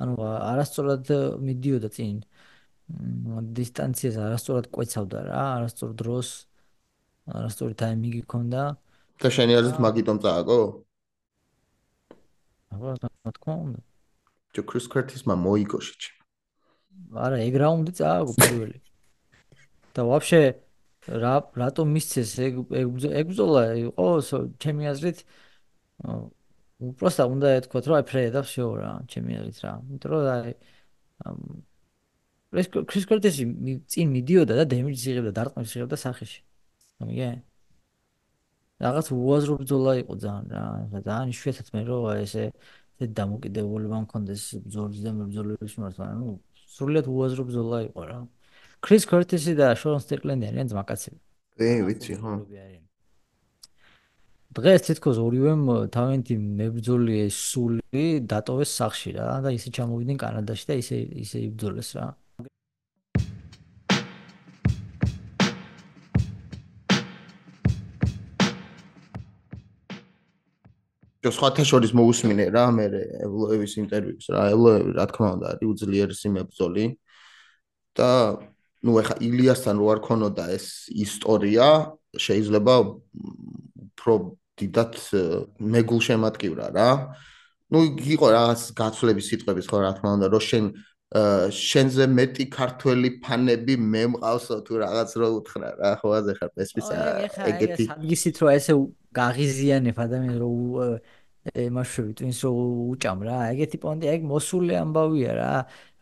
[0.00, 1.06] ანუ არასწორად
[1.44, 2.24] მიდიოდა წინ.
[3.58, 6.28] დისტანციას არასწორად კვეცავდა რა, არასწორ დროს
[7.28, 8.62] არასწორი ტაიმინგი ქონდა.
[9.20, 10.60] და შენი აზრით მაგიტომ წააგო?
[12.72, 13.80] აბა, რა თქმა უნდა.
[14.56, 16.10] ჯო კრის კარტისმა მოიგო შეჭი.
[17.12, 18.78] არა, ეგ რაუნდი წააგო პირველი.
[19.94, 20.42] და ვაფშე
[21.23, 22.53] რა რატომ მისცეს ეგ
[23.21, 24.05] ეგ ბზოლა იყო
[24.63, 25.19] ჩემი აზრით
[26.81, 30.53] უბრალოდ უნდა ეთქვათ რომ აი ფრედა всё რა ჩემი აზრით რა იმიტომ რომ აი
[32.61, 33.45] ეს კრის კორტესი
[33.91, 36.41] წინ მიდიოდა და დემიჯს იღებდა დარტყმის იღებდა სახეში
[36.99, 37.29] გამიგე
[38.85, 40.63] რაღაც უაზრო ბზოლა იყო ძალიან რა
[41.05, 42.45] ძალიან იშვიათად მე რომ ესე
[43.03, 46.27] ეს დამოკიდებულება მქონდეს ბზოლის და ბზოლების მიმართ ანუ
[46.75, 48.19] სრულიად უაზრო ბზოლა იყო რა
[48.80, 51.18] ქრის ქორტისი და შონ სტერკლენდი არიან ძმაკაცები.
[51.60, 52.32] ე, ვიცი, ხო.
[54.50, 55.62] დღეს თითქოს ორივემ
[55.94, 61.90] თავენთი მებრძოლი ეს სული დატოვეს სახში რა და ისე ჩამოვიდნენ კანადაში და ისე ისე იბრძოლეს
[61.94, 62.06] რა.
[71.20, 72.84] ჯო სხვათა შორის მოусმინე რა მე
[73.28, 76.86] ებლოევის ინტერვიუს რა ებლოევი რა თქმა უნდა არის უძლიერესი მებრძოლი
[77.92, 78.10] და
[78.85, 80.65] ну ეხა ილიასთან რო არ ქონოდა ეს
[81.05, 81.67] ისტორია
[82.25, 84.13] შეიძლება უფრო
[84.61, 84.93] დიდად
[85.75, 86.89] მეგულშემატკივრა რა
[87.73, 87.79] ну
[88.15, 90.65] იყო რაღაც გაცვლების სიტყვების ხო რა თქმა უნდა რომ შენ
[91.55, 96.95] შენზე მეტი ქართველი ფანები მე მყავსო თუ რაღაც რო უთხრა რა ხო აზე ხარ პესპისა
[97.51, 98.73] ეგეთი საგისით რომ ესე
[99.15, 100.49] გაღიზიანებ ადამიანს რო
[101.48, 102.50] ემაშვი twins რო
[102.92, 103.38] უჭამ რა.
[103.52, 105.52] ეგეთი პონტი ეგ მოსული ამბავია რა.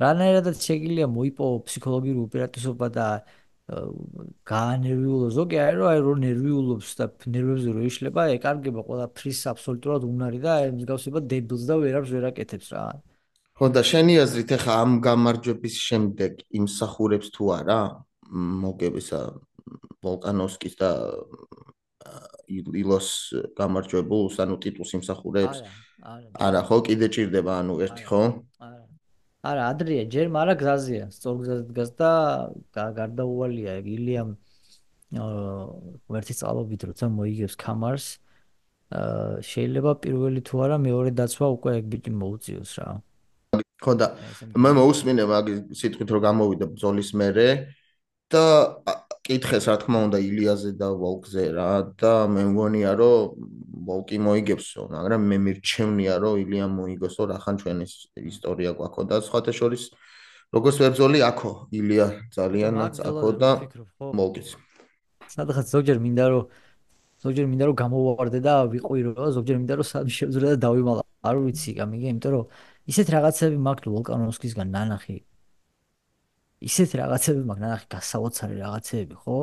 [0.02, 3.08] რანაირადაც შეგიძლია მოიპო ფსიქოლოგიური უპირატესობა და
[3.68, 10.40] გაანერვიულო ზოგი აი რო აი რო ნერვიულობს და ნერვებზე რო იშლება ეკარგება ყველაფრის აბსოლუტურად უნარი
[10.40, 12.84] და აი მსგავსება დებილს და ვერაფერს ვერ აკეთებს რა.
[13.60, 17.80] ხო და შენი აზრით ახლა ამ გამარჯვების შემდეგ იმსახურებს თუ არა
[18.64, 19.20] მოგებისა
[20.00, 20.90] ვოლკანოვსკის და
[22.48, 23.08] ილოს
[23.58, 25.58] გამარჯვებულს ანუ ტიტულს იმსახურებს
[26.02, 26.60] არა არა.
[26.68, 26.76] ხო?
[26.86, 28.22] კიდე ჭირდება ანუ ერთი ხო?
[28.62, 28.84] არა.
[29.48, 31.04] არა ადრია ჯერ მარა გზაზია.
[31.14, 32.10] სწორ გზაზე დგას და
[32.76, 34.30] გარდაუვალია ილიამ
[36.12, 38.06] ვერთი წალობით როცა მოიგებს კამარს
[39.50, 42.88] შეიძლება პირველი თუ არა მეორე დაცვა უკვე ეგ ბიჭი მოუწიოს რა.
[43.78, 44.06] ხო და
[44.58, 45.46] მე მოусმინე მაგ
[45.80, 47.48] სიტყვით რომ გამოვიდა ბზოლის მერე
[48.32, 48.44] და
[49.26, 51.70] კითხეს რა თქმა უნდა ილიაზე და ვოლკზე რა.
[52.00, 53.34] და მე მგონია რომ
[53.88, 57.92] ვოლკი მოიგებსო მაგრამ მე მირჩევნია რომ ილია მოიგოსო რახან ჩვენ ეს
[58.32, 59.82] ისტორია გვაქო და სხვათა შორის
[60.52, 63.50] როგორც ვებზოლი აქო ილია ძალიანაც აქო და
[64.00, 64.48] ვოლკიც
[65.34, 66.44] სადღაც ზოგჯერ მინდა რომ
[67.24, 71.70] ზოგჯერ მინდა რომ გამოვარდე და ვიყვირო ზოგჯერ მინდა რომ სად შევძრე და დავიმალა არ ვიცი
[71.80, 72.44] გამიგე იმიტომ რომ
[72.92, 75.16] ისეთ რაღაცები მაქვს ვოლკანოვსკისგან ნანახი
[76.66, 79.38] ისეთ რაღაცები მაქვს ნანახი გასაოცარი რაღაცები ხო?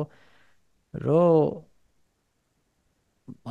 [1.06, 1.64] რომ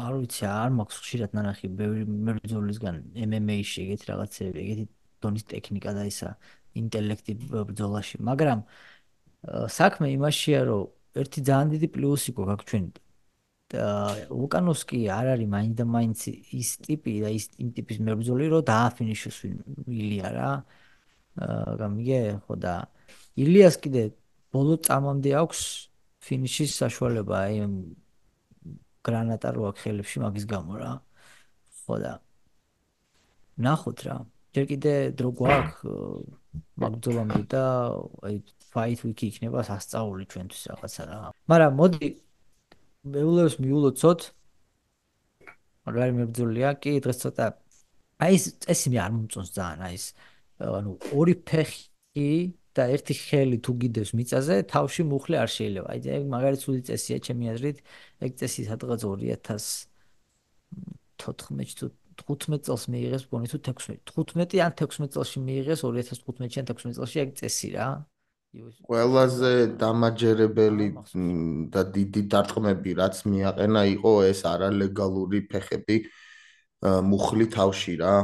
[0.06, 4.86] არ ვიცი არ მაქვს ხშირად ნანახი ბევრი მებრძოლისგან MMA-ში ეგეთი რაღაცები ეგეთი
[5.26, 6.30] დონის ტექნიკა და ისა
[6.82, 8.62] ინტელექტი ბრძოლაში მაგრამ
[9.80, 10.84] საქმე იმაშია რომ
[11.22, 12.86] ერთი ძალიან დიდი პლუსი გვაქვს ჩვენ
[14.40, 16.20] ლუკანოვსკი არ არის მაინც და მაინც
[16.62, 19.38] ის ტიპი და ის იმ ტიპის მებრძოლი რომ დააფინიშოს
[19.90, 20.50] ილია რა
[21.46, 22.74] აა გამიგე ხო და
[23.36, 24.04] ილიას კიდე
[24.56, 25.62] ბოლო წამამდე აქვს
[26.26, 27.66] ფინიშის საშუალება აი
[29.06, 30.92] გრანატა რო აქვს ხელებში მაგის გამო რა.
[31.86, 32.14] ხო და
[33.62, 34.16] ნახოთ რა.
[34.56, 35.84] ჯერ კიდე დრო გვაქვს
[36.82, 37.64] მაგდოლამდე და
[38.26, 38.36] აი
[38.72, 41.18] ფაით ვიკი იქნება სასწაული ჩვენთვის რაღაცა რა.
[41.52, 42.10] მაგრამ მოდი.
[43.06, 44.20] მეულებს მიულოცოთ.
[45.86, 47.46] მაგარი მებძოლია კი დღეს ცოტა
[48.26, 50.06] აი ეს წესი მე არ მომწონს ძალიან აი ეს
[50.66, 52.30] ანუ ორი ფეხი
[52.76, 55.88] და ერთი ხელი თუ გიდევს მიწაზე თავში მუხლი არ შეიძლება.
[55.96, 57.78] აი ეგ მაგარი ცუდი წესია ჩემი აზრით
[58.26, 59.88] ეგ წესი სადღაც 2014
[62.16, 67.00] თუ 15 წელს მიიღეს გონი თუ 16 15 ან 16 წელს მიიღეს 2015-ში ან 16
[67.00, 67.88] წელში ეგ წესი რა.
[68.88, 70.88] ყველაზე დამაჯერებელი
[71.76, 75.98] და დიდი დარტყმები რაც მიაყენა იყო ეს არალეგალური ფეხები
[76.84, 78.16] მუხლი თავში რა.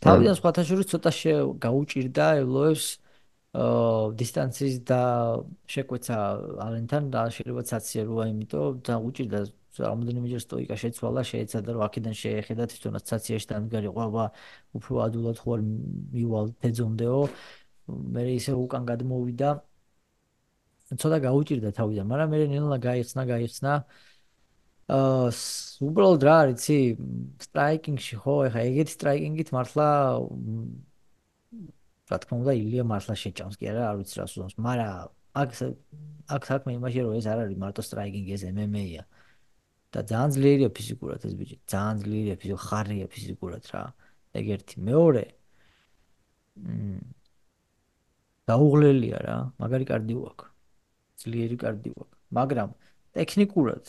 [0.00, 1.10] თავიდან სხვათა შორის ცოტა
[1.66, 2.86] გაუჭირდა ელოებს
[3.50, 5.00] დისტანციის და
[5.74, 6.16] შეკვეცა
[6.66, 9.40] ალენთან და შეიძლება ცაცია როა იმიტომ და უჭირდა
[9.78, 14.24] რამოდენიმეჯერ სტოიკა შეცვალა შეეცადა რომ აქედან შეეხედა თვითონაც ცაციაში დამდგარი ყვება
[14.78, 15.60] უფრო ადულად არ
[16.14, 17.20] მივალ თეძომდეო.
[18.14, 19.50] მე ისე უკან გადმოვიდა.
[21.00, 23.72] ცოტა გაუჭირდა თავიდან მაგრამ მე ნელა გაიხსნა გაიხსნა.
[24.90, 25.30] აა
[25.86, 26.78] უბრალოდ რა არიცი
[27.46, 29.86] სტრაიკინგში ხო ეხა ეგეთი სტრაიკინგით მართლა
[32.10, 35.08] რა თქმა უნდა ილია მართლა შეჭამს კი არა არ ვიცი რა სულს მაგრამ
[35.40, 35.50] აქ
[36.34, 39.04] აქ საქმე იმაშია რომ ეს არ არის მარტო სტრაიკინგი ეს MMA-ია
[39.94, 43.82] და ძალიან ძლიერია ფიზიკურად ეს ბიჭი ძალიან ძლიერია ფიზიკურად ხარია ფიზიკურად რა
[44.38, 45.24] ეგ ერთი მეორე
[46.60, 47.20] მ
[48.50, 50.46] დაუღლელია რა, მაგარი კარდიო აქვს.
[51.22, 52.18] ძლიერი კარდიო აქვს.
[52.38, 52.70] მაგრამ
[53.16, 53.84] ტექნიკურად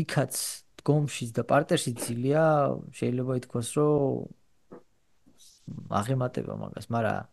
[0.00, 0.34] იქაც
[0.80, 2.44] დგომშიც და პარტერშიც ძილია,
[2.96, 4.30] შეიძლება ითქვას, რომ
[5.98, 7.26] აღემატება მაგას, მაგრამ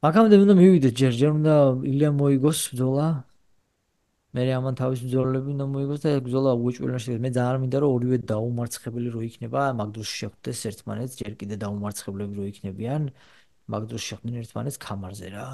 [0.00, 1.54] მაგამდე უნდა მივიდეთ ჯერ, ჯერ უნდა
[1.92, 3.06] ილია მოიგოს ბრძოლა.
[4.30, 7.24] მე ამან თავის ბრძოლები უნდა მოიგოს და ეს ბრძოლა უეჭველა შეიძლება.
[7.26, 12.34] მე ძალიან მინდა რომ ორივე დაუმარცხებელი რო იქნება, მაგ დროს შეხვდეს ერთმანეთს, ჯერ კიდე დაუმარცხებლები
[12.38, 13.02] რო იქნებიან.
[13.70, 15.46] მაგ დროს შეხვდნენ ერთმანეთს კამარზე რა,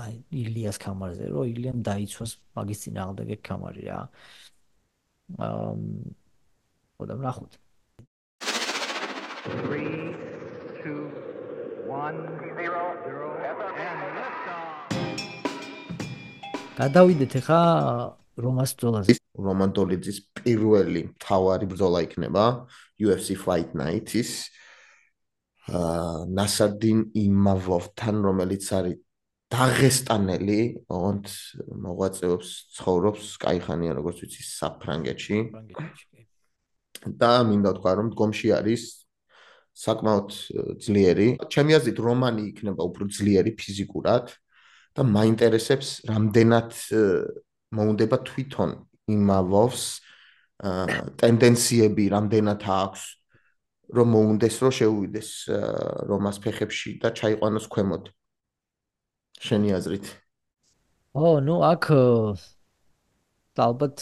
[0.43, 3.99] ილიას კამარზე, რომ ილიამ დაიცვას მაგის წინააღმდეგ ეგ კამარი რა.
[5.43, 5.73] აა
[6.97, 7.53] ხოდა ნახოთ.
[9.47, 10.26] 3
[10.87, 11.11] two,
[11.91, 12.19] one,
[12.55, 14.87] zero, zero, and lift off.
[16.79, 17.61] გადავიდეთ ახლა
[18.45, 19.17] რომას ბრძოლაზე.
[19.47, 22.45] რომან დოლიძის პირველი თავარი ბრძოლა იქნება
[23.03, 24.31] UFC Fight Night-ის
[25.67, 28.97] აა ნასადინ იმავოვთან, რომელიც არის
[29.51, 31.27] დაღესტანელი, ოღონდ
[31.83, 35.39] მოღვაწეობს, ცხოვრობს კაიხანია, როგორც ვიცი, საფრანგეთში.
[37.07, 39.06] და მინდა თქვა, რომ გომში არის
[39.77, 40.29] საკმაოდ
[40.81, 41.29] ძლიერი.
[41.53, 44.33] ჩემი აზრით, რომანი იქნება უფრო ძლიერი ფიზიკურად
[44.97, 46.71] და მაინტერესებს რამდენად
[47.77, 48.71] მოუნდება თვითონ.
[49.07, 49.83] იმავოს
[51.21, 53.03] ტენდენციები რამდენად აქვს
[53.97, 55.31] რომ მოუნდეს რომ შეუვიდეს
[56.11, 58.05] რომას ფეხებში და ჩაიყვანოს ქვემოთ.
[59.47, 60.07] შენი აზრით?
[61.15, 61.85] ო ნუ აქ
[63.57, 63.99] ალბათ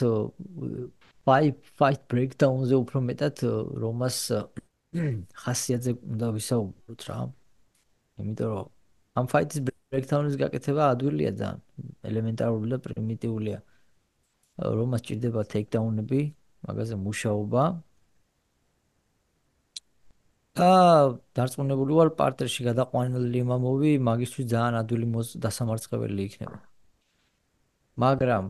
[1.26, 3.36] fight fight breakdown-ზე უფრო მეტად
[3.82, 4.18] რომას
[4.94, 7.18] ხასიათზე უნდა ვისაუბროთ რა.
[8.18, 8.66] იმიტომ რომ
[9.18, 11.58] ამ fight-ის breakdown-ის გაკეთება ადვილია ძალიან.
[12.10, 13.58] ელემენტარული და პრიმიტიულია.
[14.78, 16.20] რომას ჭირდება takedown-ები
[16.68, 17.62] მაგაზე მუშაობა.
[20.54, 20.70] და
[21.34, 25.06] დარწმუნებული ვარ პარტერში გადაყვანილი იმამოვი მაგისთვის ძალიან ადვილი
[25.44, 26.58] დასამარცხებელი იქნება.
[27.98, 28.44] მაგრამ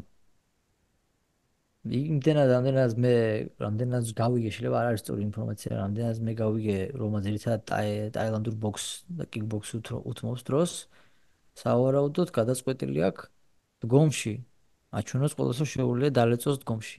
[1.84, 3.14] იმდენად რამდენად მე
[3.60, 7.62] რამდენად გავიგე შეიძლება არ არის სწორი ინფორმაცია რამდენად მე გავიგე რომ ძირითადად
[8.16, 8.86] ტაილანდურ ბოქს
[9.18, 9.70] და კიკბოქს
[10.00, 10.72] უთმობს დროს
[11.60, 13.28] სავარაუდოდ გადაწყვეტილი აქვს
[13.84, 14.34] დგომში
[14.94, 16.96] აჩვენოს ყოველსო შეუძლია დალეწოს დგომში.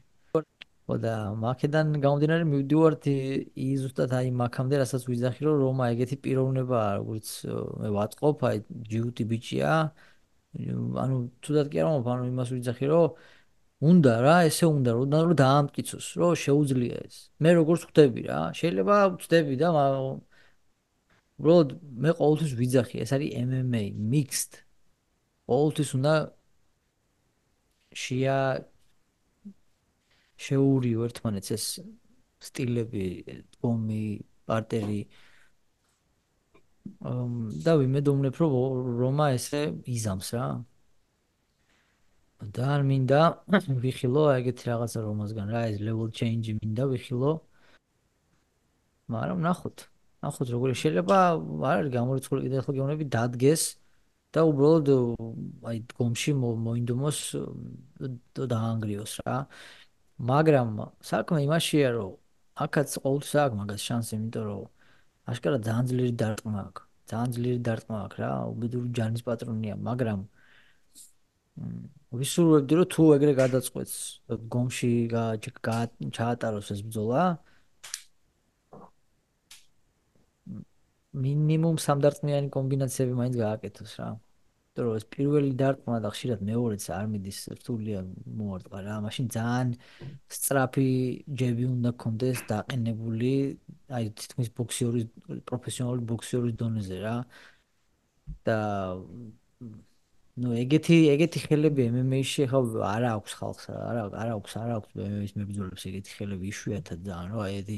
[0.85, 3.05] და მაკედან გამომდინარე მივდივართ
[3.81, 7.27] ზუსტად აი მაქამდე რასაც ვიზახი რომ რომა ეგეთი პიროვნებაა როგორც
[7.81, 8.57] მე ვატყობ აი
[8.91, 9.71] ჯიუტი ბიჭია
[11.03, 13.17] ანუ თუდად კი არ მომფ ანუ იმას ვიზახი რომ
[13.91, 18.95] უნდა რა ესე უნდა რომ რომ დაამტკიცოს რომ შეუძლია ეს მე როგორც ხვდები რა შეიძლება
[19.21, 19.69] ხვდები და
[21.39, 21.69] უბრალოდ
[22.03, 24.53] მე ყოველთვის ვიზახი ეს არის MMA mixed
[25.49, 26.13] ყოველთვის უნდა
[28.05, 28.39] შეა
[30.45, 31.65] შეურიო ერთმანეთს ეს
[32.45, 33.05] სტილები,
[33.65, 34.03] ომი,
[34.49, 35.01] პარტერი.
[37.65, 38.53] და ვიმედოვნებ, რომ
[39.01, 40.47] რომა ესე იზამს რა.
[42.55, 43.19] და არ მინდა
[43.83, 47.31] ვიხილო ეგეთი რაღაცა რომასგან რა ეს level change მინდა ვიხილო.
[49.13, 49.77] მაგრამ ნახოთ.
[50.25, 51.17] ნახოთ როგორ შეიძლება
[51.69, 53.63] არ არის გამორიცხული კიდე ხო გეუბნები დადგეს
[54.33, 54.87] და უბრალოდ
[55.69, 57.19] აი გომში მოინდომოს
[58.35, 59.37] და დაანგრიოს რა.
[60.31, 60.69] მაგრამ
[61.11, 62.13] საქმე იმაშია რომ
[62.63, 64.63] აქაც ყოველთვის აქვს მაგას შანსი იმიტომ რომ
[65.31, 70.19] აშკარა ძალიან ძლიერი დარტყმა აქვს ძალიან ძლიერი დარტყმა აქვს რა უბედური ჯანის პატრონია მაგრამ
[72.19, 73.95] ვისურვებდი რომ თუ ეგრე გადაწყვეტს
[74.55, 74.91] გომში
[76.17, 77.23] ჩაატაროს ეს ბრძოლა
[81.23, 84.09] მინიმუმ სამდარტყმიანი კომბინაციები მაინც გააკეთოს რა.
[84.75, 87.99] რომ ეს პირველი დარტყმა და ხშირად მეორეც არ მიდის რთულია
[88.39, 88.95] მოარტყა რა.
[89.05, 89.69] მაშინ ძალიან
[90.35, 90.89] სწრაფი
[91.39, 93.31] ჯები უნდა კონდეს დაყენებული
[93.97, 95.05] აი თითქმის ბოქსიორის
[95.49, 97.15] პროფესიონალი ბოქსიორის დონეზე რა.
[98.45, 98.59] და
[100.43, 105.33] ну ეგეთი ეგეთი ხელები MMA-ში ხო არ აქვს ხალხს არა არ აქვს არ აქვს MMA-ის
[105.39, 107.77] მებრძოლებს ეგეთი ხელები იშვიათად ძალიან რა აი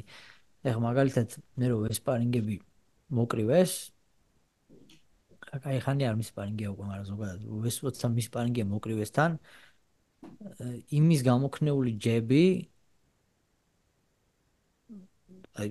[0.67, 2.55] ეხა მაგალითად მე რო ესპარინგები
[3.19, 3.73] მოკრივეს
[5.55, 9.37] აი ხანი არ მის პარინგია უკვე მაგრამ ზოგადად ვესწროცა მის პარინგია მოკრივესთან
[10.99, 12.43] იმის გამოქნეული ჯები
[15.61, 15.69] აი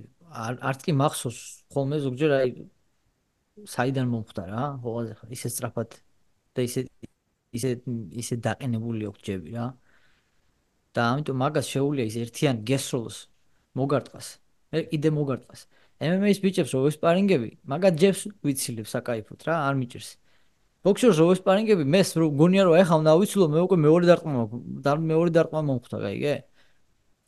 [0.70, 1.40] არც კი მახსოვს
[1.74, 2.50] ხოლმე ზოგჯერ აი
[3.74, 6.00] საიდან მომხდა რა ხოლმე ისე სწრაფად
[6.56, 6.86] და ისე
[7.56, 7.70] ისე
[8.22, 9.66] ისე დაყენებული აქვს ჯები რა
[10.96, 13.18] და ამიტომ მაგას შეუულია ის ერთიან გესროლს
[13.80, 14.28] მოგარტყას
[14.72, 20.10] მე კიდე მოგარტყას MMA-ის ბიჭებს რო ვესპარინგები, მაგათ ჯებს ვიცილებ საკაიფოთ რა, არ მიჭირს.
[20.84, 24.42] ბოქსერს რო ვესპარინგები, მეს რო გონია რომ ეხა უნდა ავიცილო, მე უკვე მეორე დარტყმა
[24.84, 26.34] და მეორე დარტყმა მომხდა, გაიგე?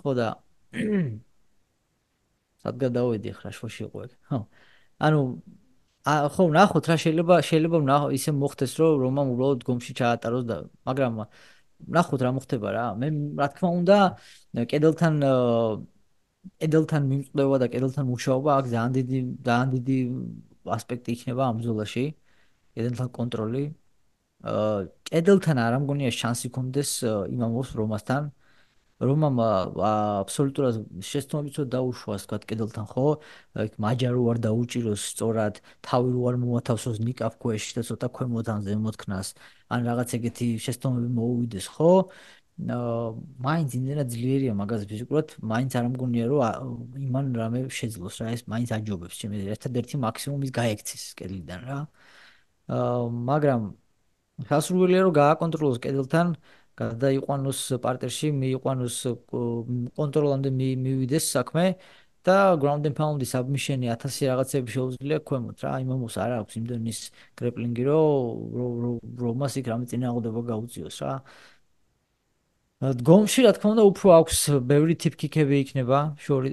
[0.04, 0.28] ხო და
[2.62, 4.12] სადგა დავედი ხა შოში იყო ეგ.
[4.28, 4.38] ხო.
[5.00, 5.20] ანუ
[6.34, 10.56] ხო ნახოთ რა შეიძლება შეიძლება ნახო ისე მოხდეს რომ რომამ უბრალოდ გომში ჩაატაროს და
[10.88, 11.12] მაგრამ
[11.96, 12.84] ნახოთ რა მოხდება რა.
[13.00, 13.08] მე
[13.40, 13.96] რა თქმა უნდა
[14.70, 15.14] კედელთან
[16.60, 19.98] კედელთან მიმწვევა და კედელთან მუშაობა აქ ძალიან დიდი ძალიან დიდი
[20.76, 22.04] ასპექტი იქნება ამ ბრძოლაში.
[22.74, 23.64] კედელთან კონტროლი.
[25.08, 26.90] კედელთან არ ამგონია შანსი კონდეს
[27.34, 28.22] იმამოს რომასთან.
[28.98, 30.78] რომამ აბსოლუტურად
[31.08, 33.04] შეცდომებით რომ დაუშვა ასე ვთქვათ კედელთან ხო?
[33.62, 39.28] აი მაჯარო არ დაუჭიროს სწორად თავი რო არ მოათავსოს ნიკაფ ქვეშ და ცოტა ქვემოდან ზემოთქნას
[39.70, 41.92] ან რაღაც ეგეთი შეცდომები მოუვიდეს ხო?
[42.58, 45.26] მაინც იმენა ძლიერია მაგას ფიზიკურად.
[45.50, 46.42] მაინც არ მგონია რომ
[47.06, 51.78] იმან რამე შეძლოს რა ეს მაინც აჯობებს ჩემი ერთადერთი მაქსიმუმ ის გაექცეს კედლიდან რა.
[53.30, 53.60] მაგრამ
[54.50, 56.26] გასრულია რომ გააკონტროლოს კედელთან
[56.78, 58.96] გადაიყვანოს პარტერში მიიყვანოს
[59.98, 61.64] კონტროლამდე მივიდეს საქმე
[62.28, 65.72] და ground and pound-ი submission-ი 1000 რაღაცები შეუძლია ქვემოთ რა.
[65.84, 66.98] იმამოს არ აქვს იმდენის
[67.38, 71.14] კრეპლინგი რომ რომ მას იქ რამე წინააღმდება გაუწიოს რა.
[73.00, 74.38] დგომში რა თქმა უნდა უფრო აქვს
[74.70, 76.50] ბევრი ტიპ კიკები იქნება შორი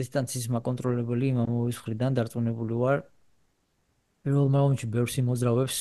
[0.00, 2.98] დისტანციის მაკონტროლებელი იმამოვის ხრიდან დარწმუნებული ვარ.
[4.24, 5.78] პირველ მომენტში ბევრს იმოძრავებს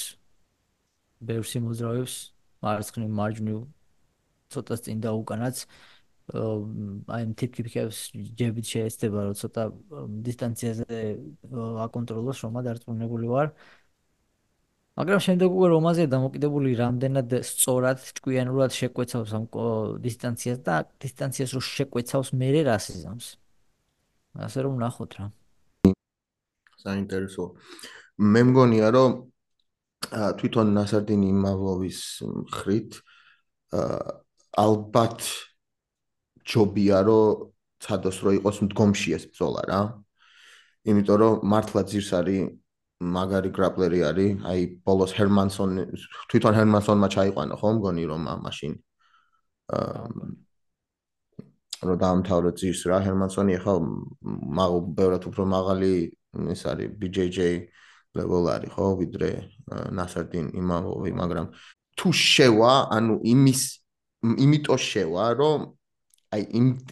[1.25, 2.34] ბევრს იმოძრავებს
[2.65, 3.59] მარცხნივ მარჯვნივ
[4.53, 5.65] ცოტა წინ და უკანაც
[6.25, 7.97] აი ტიპ კიკებს
[8.33, 9.63] ჯებით შეესწება რომ ცოტა
[10.25, 11.01] დისტანციაზე
[11.85, 13.53] აკონტროლოს რომ დარწმუნებული ვარ.
[14.97, 19.45] მაგრამ შემდეგ უკვე რომაზეა დამოკიდებული რამდენად სწორად ჭკვიანურად შეკვეცავს ამ
[20.01, 23.27] დისტანციას და დისტანციას რო შეკვეცავს მეરે რას იზამს?
[24.47, 25.25] ასე რომ ნახოთ რა.
[26.81, 27.43] საინტერესო.
[28.17, 29.11] მე მგონია რომ
[30.11, 31.99] თვითონ ნასარდინი იმავოვის
[32.55, 32.99] ხრით
[34.65, 35.27] ალბათ
[36.45, 37.51] ჯობია რომ
[37.85, 39.81] ცადოს რო იყოს მდგომში ეს ბრძოლა რა
[40.91, 42.53] იმიტომ რომ მართლა ძირს არის
[43.15, 44.31] მაგარი გრაპლერი არის.
[44.47, 45.71] აი ბოლოს ჰერმანსონ
[46.31, 48.73] თვითონ ჰერმანსონმა ჩაიყვანა ხო მგონი რომ მაშინ
[49.75, 50.07] აა
[51.85, 53.73] რომ დაამთავრო ძირს რა ჰერმანსონი ახლა
[54.59, 55.91] მაგ ბევრად უფრო მაღალი
[56.55, 57.39] ეს არის BJJ
[58.19, 58.87] level არის ხო?
[59.01, 59.29] ვიდრე
[59.97, 61.47] ნასარდინ იმავე მაგრამ
[61.95, 63.61] თუ შევა ანუ იმის
[64.45, 65.59] იმიტო შევა რომ
[66.35, 66.43] აი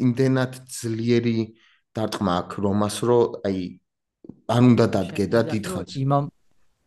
[0.08, 1.38] იმდენად ძლიერი
[1.98, 3.58] დარტყმა აქვს რომას რომ აი
[4.54, 5.92] არ უნდა დადგე და დიდხანს.
[6.04, 6.26] იმამ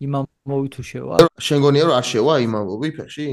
[0.06, 1.14] იმამ მოვითუ შევა.
[1.46, 3.28] შენ გონია რომ არ შევა იმამობი ფეხში?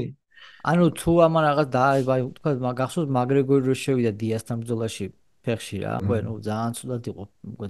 [0.64, 5.06] ანუ თუ ამან რაღაც დააიბა თქვა მაგახსოვს მაგრეგორი რო შევიდა დიასთან ბრძოლაში
[5.44, 5.94] ფეხში რა.
[6.04, 7.22] ხო ნუ ძალიან ცუდად იყო.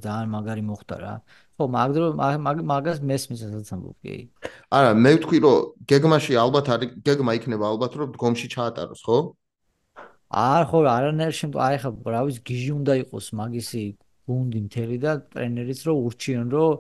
[0.05, 1.15] ძალიან მაგარი მოხდა რა
[1.55, 4.15] ხო მაგდრო მაგას მესმის ასაც ამბობ კი.
[4.75, 5.59] არა მე ვთქვი რომ
[5.91, 9.19] გეგმაში ალბათ არის გეგმა იქნება ალბათ რომ დგომში ჩაატაროს ხო?
[10.35, 13.85] არ ხო არანაირ შემთხვევაში აი ხა რა ვიცი გიჟი უნდა იყოს მაგისი
[14.27, 16.71] გუნდი მთელი და ტრენერიც რო ურჩიონ რომ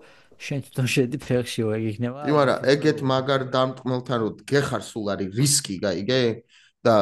[0.44, 2.20] შენ თვითონ შედი ფეხში ვეგ იქნება.
[2.26, 6.20] იმ არა ეგეთ მაგარ დამტყმელთან რო გეხარ სულ არის რისკი გაიგე
[6.82, 6.96] და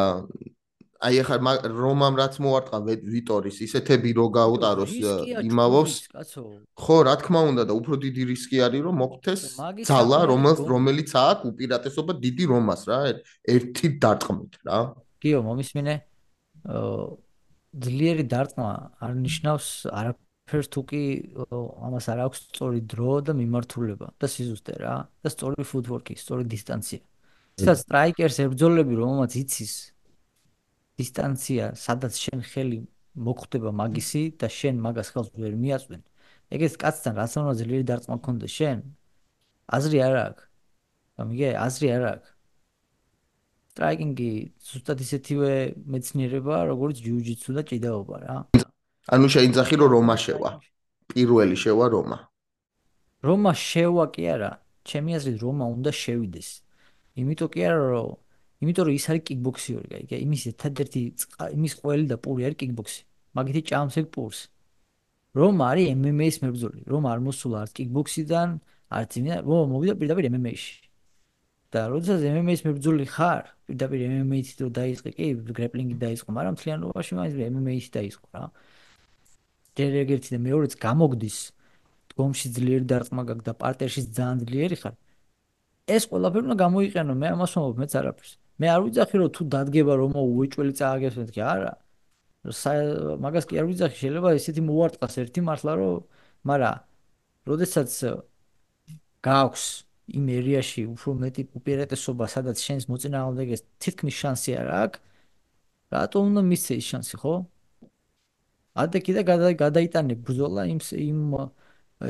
[1.03, 4.92] აი ახლა რომამ რაც მოარტყა ვიტორის ისეთები რო გაუტაროს
[5.42, 5.92] იმავოს
[6.78, 9.42] ხო რა თქმა უნდა და უფრო დიდი რისკი არის რომ მოხდეს
[9.90, 12.98] ძალა რომელიც აქვს უპირატესობა დიდი რომას რა
[13.55, 14.78] ერთი დარტყმით რა.
[15.22, 15.94] კიო მომისმინე.
[17.82, 18.70] ძლიერი დარტყმა
[19.03, 20.12] არ ნიშნავს არა
[20.46, 21.03] ფერს თუ კი
[21.82, 27.00] ამას არ აქვს სწორი დრო და მიმართულება და სიზუსტე რა და სწორი ფუტვორკი, სწორი დისტანცია.
[27.62, 29.72] ისაც სტრაიკერს ებრძოლები რომელმაც იცის
[31.03, 32.78] დისტანცია, სადაც შენ ხელი
[33.12, 36.00] მოხვდება მაგისი და შენ მაგას ხელს ვერ მიაწვენ.
[36.55, 38.78] ეგეც კაცთან რაც უნდა ძლიერი დარტყმა გქონდეს შენ?
[39.76, 40.44] აზრი არ აქვს.
[41.18, 42.30] გამიგე, აზრი არ აქვს.
[43.72, 44.32] სტრაიკინგი
[44.68, 45.53] ზუსტად ისეთივე
[45.92, 48.36] მეცნიერება, როგორც ჯიუჯიტსუ და ჭიდაობა რა.
[49.12, 50.50] ანუ შეინძახი რომ რომა შევა.
[51.12, 52.18] პირველი შევა რომა.
[53.24, 54.53] რომა შევა კი არა,
[54.88, 56.48] ჩემი აზრით რომა უნდა შევიდეს.
[57.16, 58.22] იმიტომ კი არა რომ
[58.63, 60.17] იმიტომ რომ ის არის კიკბოქსიორი, გაიგე?
[60.27, 61.01] იმის ერთადერთი
[61.59, 63.03] იმის ყველი და პური არის კიკბოქსი.
[63.37, 64.41] მაგითი ჭამს ეგ პურს.
[65.39, 66.81] რომა არის MMA-ის მებრძოლი.
[66.93, 68.49] რომა არ მოსულა არც კიკბოქსიდან,
[68.99, 70.75] არც იმიდან, რომ მოვიდა პირდაპირ MMA-ში.
[71.73, 77.35] და როდესაც MMA-ის მებრძოლი ხარ, პირდაპირ MMA-ით რო დაიწყე, კი, გრეპლინგი დაიწყო, მაგრამ მთლიანობაში მაინც
[77.49, 78.45] MMA-ით დაიწყო რა.
[79.73, 81.39] ჯერ ერთი და მეორეც გამოგდის
[82.13, 84.95] დგომში ძლიერი დარტყმა გაქვს და პარტერში ძალიან ძლიერი ხარ
[85.97, 88.33] ეს ყველაფერი უნდა გამოიყენო მე ამას ვამბობ მეც არაფერს
[88.63, 91.73] მე არ ვიძახი რომ თუ დადგება რომ უეჭველი წააგებს მეთქი არა.
[93.25, 95.95] მაგას კი არ ვიძახი შეიძლება ესეთი მოარტყას ერთი მართლა რომ
[96.51, 96.71] მარა
[97.51, 97.91] როდესაც
[99.23, 99.65] გაქვს
[100.19, 104.99] იმ ერიაში უფრო მეტი უპირატესობა სადაც შენს მოწინააღმდეგეს თითქმის შანსი არ აქვს
[105.95, 107.35] რატომ უნდა მისცე ის შანსი ხო?
[108.83, 109.23] ადე კიდე
[109.63, 111.21] გადაიტანე ბრძოლა იმ იმ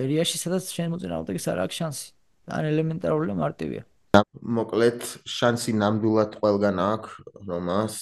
[0.03, 2.07] ერიაში სადაც შენ მოწინააღმდეგეს არ აქვს შანსი.
[2.57, 3.83] ან ელემენტარული მარტივია
[4.13, 7.13] მოკლედ შანსი ნამდვილად ყველგან აქვს
[7.49, 7.95] რომას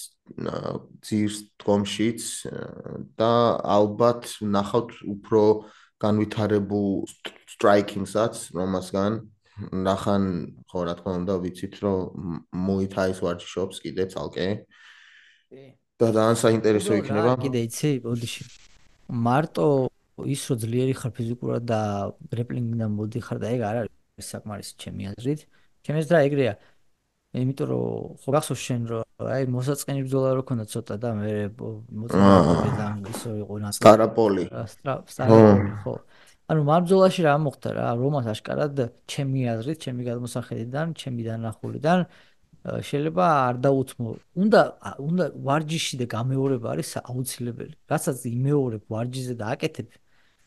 [1.07, 2.25] ძირს დგომშიც
[3.21, 3.29] და
[3.75, 5.43] ალბათ ნახავთ უფრო
[6.03, 6.89] განვითარებულ
[7.53, 9.15] სტრაიკინგსაც რომასგან
[9.87, 10.27] ნახან
[10.67, 12.35] ხო რა თქმა უნდა ვიცით რომ
[12.67, 14.49] მოითაის ვარჯიშობს კიდე ცალკე
[15.95, 17.39] და ძალიან საინტერესო იქნება.
[17.39, 18.43] კიდე იცი, ბოდიში.
[19.07, 19.65] მარტო
[20.27, 21.81] ის რო ძლიერი ხარ ფიზიკურად და
[22.35, 25.41] გრეპლინგიდან მოდიხარ და ეგ არ არის საკმარისი ჩემი აზრით.
[25.45, 26.53] ჩემი აზრით რა ეგრეა.
[27.31, 27.83] იმიტომ რომ
[28.21, 29.03] ხო გახსოვს შენ რომ
[29.35, 33.83] აი მოსაწყენი ბრძოლა რო ქონდა ცოტა და მე მოწმობიდან ისო იყო ნასკარი.
[33.87, 34.43] სტარაპოლი.
[35.13, 35.93] სტარაპოლი ხო.
[36.51, 38.75] ანუ მაგ ბრძოლაში რა მოხდა რა, რომას აშკარად
[39.07, 41.99] ჩემი აზრით, ჩემი გადმოსახედიდან, ჩემი დანახულიდან
[42.61, 44.11] შეიძლება არ დაუთმო.
[44.43, 44.61] უნდა
[45.07, 47.75] უნდა ვარჯიში და გამეორება არის აუცილებელი.
[47.87, 49.87] რასაც იმეორებ ვარჯიზე და აკეთებ,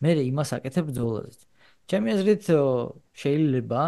[0.05, 1.43] მე იმას აკეთებ ბრძოლაზე.
[1.91, 2.45] ჩემი აზრით
[3.23, 3.81] შეიძლება,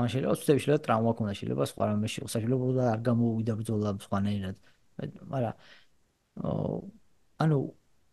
[0.00, 4.56] ან შეიძლება უცებ შეიძლება ტრავმა ქონდა, შეიძლება სხვა რამე შეიძლება და არ გამოუვიდა ბრძოლა სხვანაირად.
[5.32, 5.54] მაგრამ
[7.42, 7.58] ანუ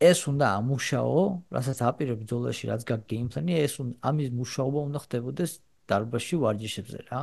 [0.09, 1.21] ეს უნდა ამუშაო,
[1.55, 3.73] რასაც აპირებ ბრძოლაში, რაც გაგ გეიმპლანი, ეს
[4.09, 5.51] ამის მუშაობა უნდა ხდებოდეს
[5.89, 7.21] დარბაზში ვარჯიშებზე რა.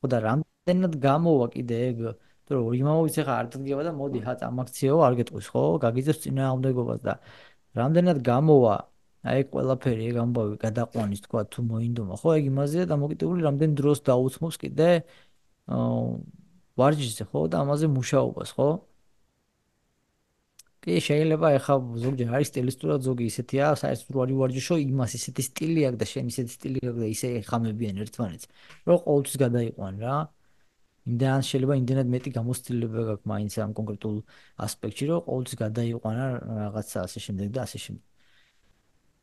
[0.00, 1.98] ხო და რამდენად გამოვა კიდე ეგ,
[2.46, 5.62] თუ რომ იმამოვიც ახლა არ დადგება და მოდი ჰა წამაქციაო, არ გეტყვის ხო?
[5.84, 7.14] გაგიძებს წინააღმდეგობას და
[7.80, 8.74] რამდენად გამოვა
[9.30, 12.14] აი ყველაფერი ეგ ამბავი გადაყვანის თქვა თუ მოინდომა.
[12.22, 14.88] ხო ეგ იმაზეა დამოკიდებული რამდენ დროს დაუთმობს კიდე
[15.70, 16.00] აა
[16.80, 18.68] ვარჯიშზე ხო და ამაზე მუშაობას ხო?
[20.82, 25.98] კი შეიძლება ეხა ზოგჯერ არის სტილისტურად ზოგი ისეთია საერთოდ არ ვარჯიშო იმას ისეთი სტილი აქვს
[26.02, 28.44] და შენ ისეთი სტილი აქვს და ისე ხამებიან ერთმანეთს.
[28.88, 30.16] რომ ყოველთვის გადაიყვან რა.
[31.10, 34.16] იმდან შეიძლება იმდანად მეტი გამოცდილება გაქვს მაინც ამ კონკრეტულ
[34.66, 36.26] ასპექტში რომ ყოველთვის გადაიყვანა
[36.62, 38.11] რაღაცა ასე შემდეგ და ასე შემდეგ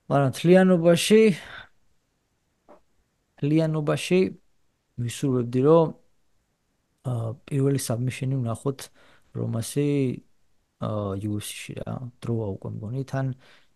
[0.10, 1.22] მაგრამ თლიანობაში
[3.40, 4.20] თლიანობაში
[5.06, 5.88] ვისურვებდი რომ
[7.10, 8.80] აა პირველი საბმიშენი ვნახოთ
[9.38, 9.88] რომასი
[10.88, 11.94] აა UFC-ში რა
[12.26, 13.02] დროა უკვე მგონი.
[13.12, 13.26] თან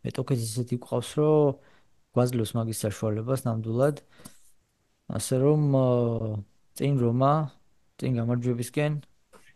[0.03, 1.61] მეტოქეს ისეთი ყავს რომ
[2.17, 3.95] გვაძლევს მაგის საშუალებას ნამდვილად.
[5.17, 5.61] ასე რომ
[6.77, 7.33] წინ რომა
[8.01, 8.93] წინ გამარჯვებისკენ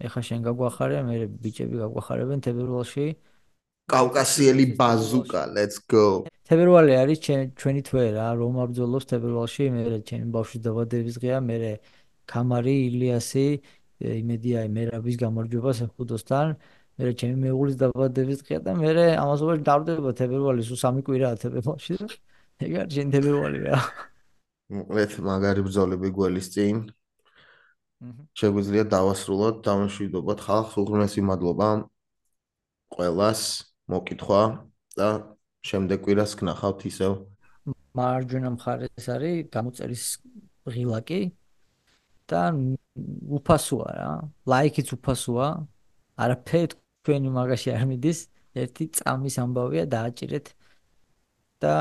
[0.05, 3.05] ეხა შენ გაგვახარე მე ბიჭები გაგვახარებენ თებერვალში
[3.87, 6.27] კავკასიელი ბაზუკა let's go.
[6.47, 7.19] თებერვალი არის
[7.55, 11.71] ჩვენი თვე რა რომ აბძოლობს თებერვალში მე ჩემი ბავშვის დაბადების დღეა მე
[12.27, 13.45] კამარი ილიასი
[14.21, 16.47] იმედია მერაბის გამარჯვებას ხუდოსთან
[16.99, 18.91] მე ჩემი მეუღლის დაბადების დღეა და მე
[19.23, 22.07] ამასობაში დავდება თებერვალი სულ სამი კვირაა თებერვალში და
[22.67, 23.77] ეგ არის შენ თებერვალი რა.
[24.67, 26.75] მოკლედ მაგარი ბრძოლები გველის წინ.
[28.39, 31.69] შეგვიძლია დავასრულოთ დამშვიდობოთ ხალხს უღრმესი მადლობა
[32.93, 33.41] ყველას
[33.91, 34.41] მოკითხვა
[34.99, 35.07] და
[35.67, 37.11] შემდეგ კვირას გნახავთ ისევ.
[37.97, 40.03] მარჯვენა მხარეს არის გამოწერის
[40.73, 41.21] ღილაკი
[42.29, 42.41] და
[43.37, 44.11] უფასოა რა.
[44.51, 45.47] ლაიქიც უფასოა.
[46.23, 48.19] არაფერი თქვენი მაგაში არ მიდის.
[48.57, 50.47] ერთი წამის ამბავია დააჭირეთ
[51.61, 51.75] და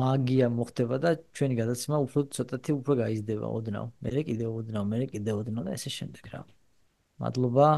[0.00, 3.86] მაგია მოხდება და ჩვენი გადაცემა უფრო ცოტათი უფრო გაიზრდება ოდნავ.
[4.02, 6.40] მე კიდევ ოდნავ, მე კიდევ ოდნავ და ესე შემდეგ რა.
[7.22, 7.68] მადლობა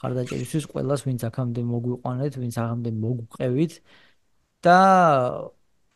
[0.00, 3.72] ხარდაჭერისთვის ყველას ვინც აქამდე მოგვიყვანეთ, ვინც აქამდე მოგვყევით
[4.64, 4.78] და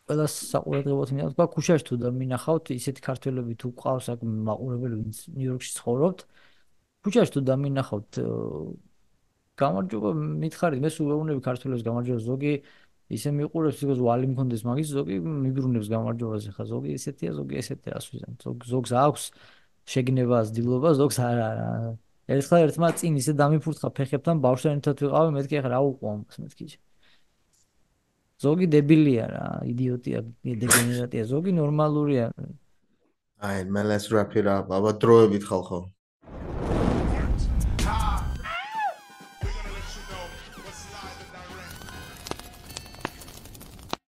[0.09, 5.17] ყველას საყურებლად მინდა თქვა ქუჩაში თუ და მინახავთ ისეთი ქართველები თუ ყავს აქ მაყურებელი ვინც
[5.33, 6.19] ნიუ-იორკში ცხოვრობთ
[7.05, 8.13] ქუჩაში თუ და მინახავთ
[9.63, 10.11] გამარჯობა
[10.45, 12.53] მითხარით მე სულ ვეუბნები ქართველებს გამარჯობა ზოგი
[13.17, 18.33] ისე მიყურებს იქ ვალი მქონდეს მაგის ზოგი მიბრუნებს გამარჯვებას ახლა ზოგი ესეთია ზოგი ესეთია ასვიზან
[18.45, 19.25] ზოგ ზოგს აქვს
[19.95, 21.69] შეგნებას დილობას ზოგს არ არა
[22.29, 26.67] ერთხელ ერთმა წინ ისე დამიფურთხა ფეხებთან ბავშვთან ერთად ვიყავი მეთქი ახლა რა უყვა მას მეთქი
[28.45, 30.21] ზოგი დებილია რა იდიოტია
[30.63, 32.27] დეგენერატია ზოგი ნორმალურია.
[33.45, 35.81] აი მე let's wrap it up აბა დროებით ხალხო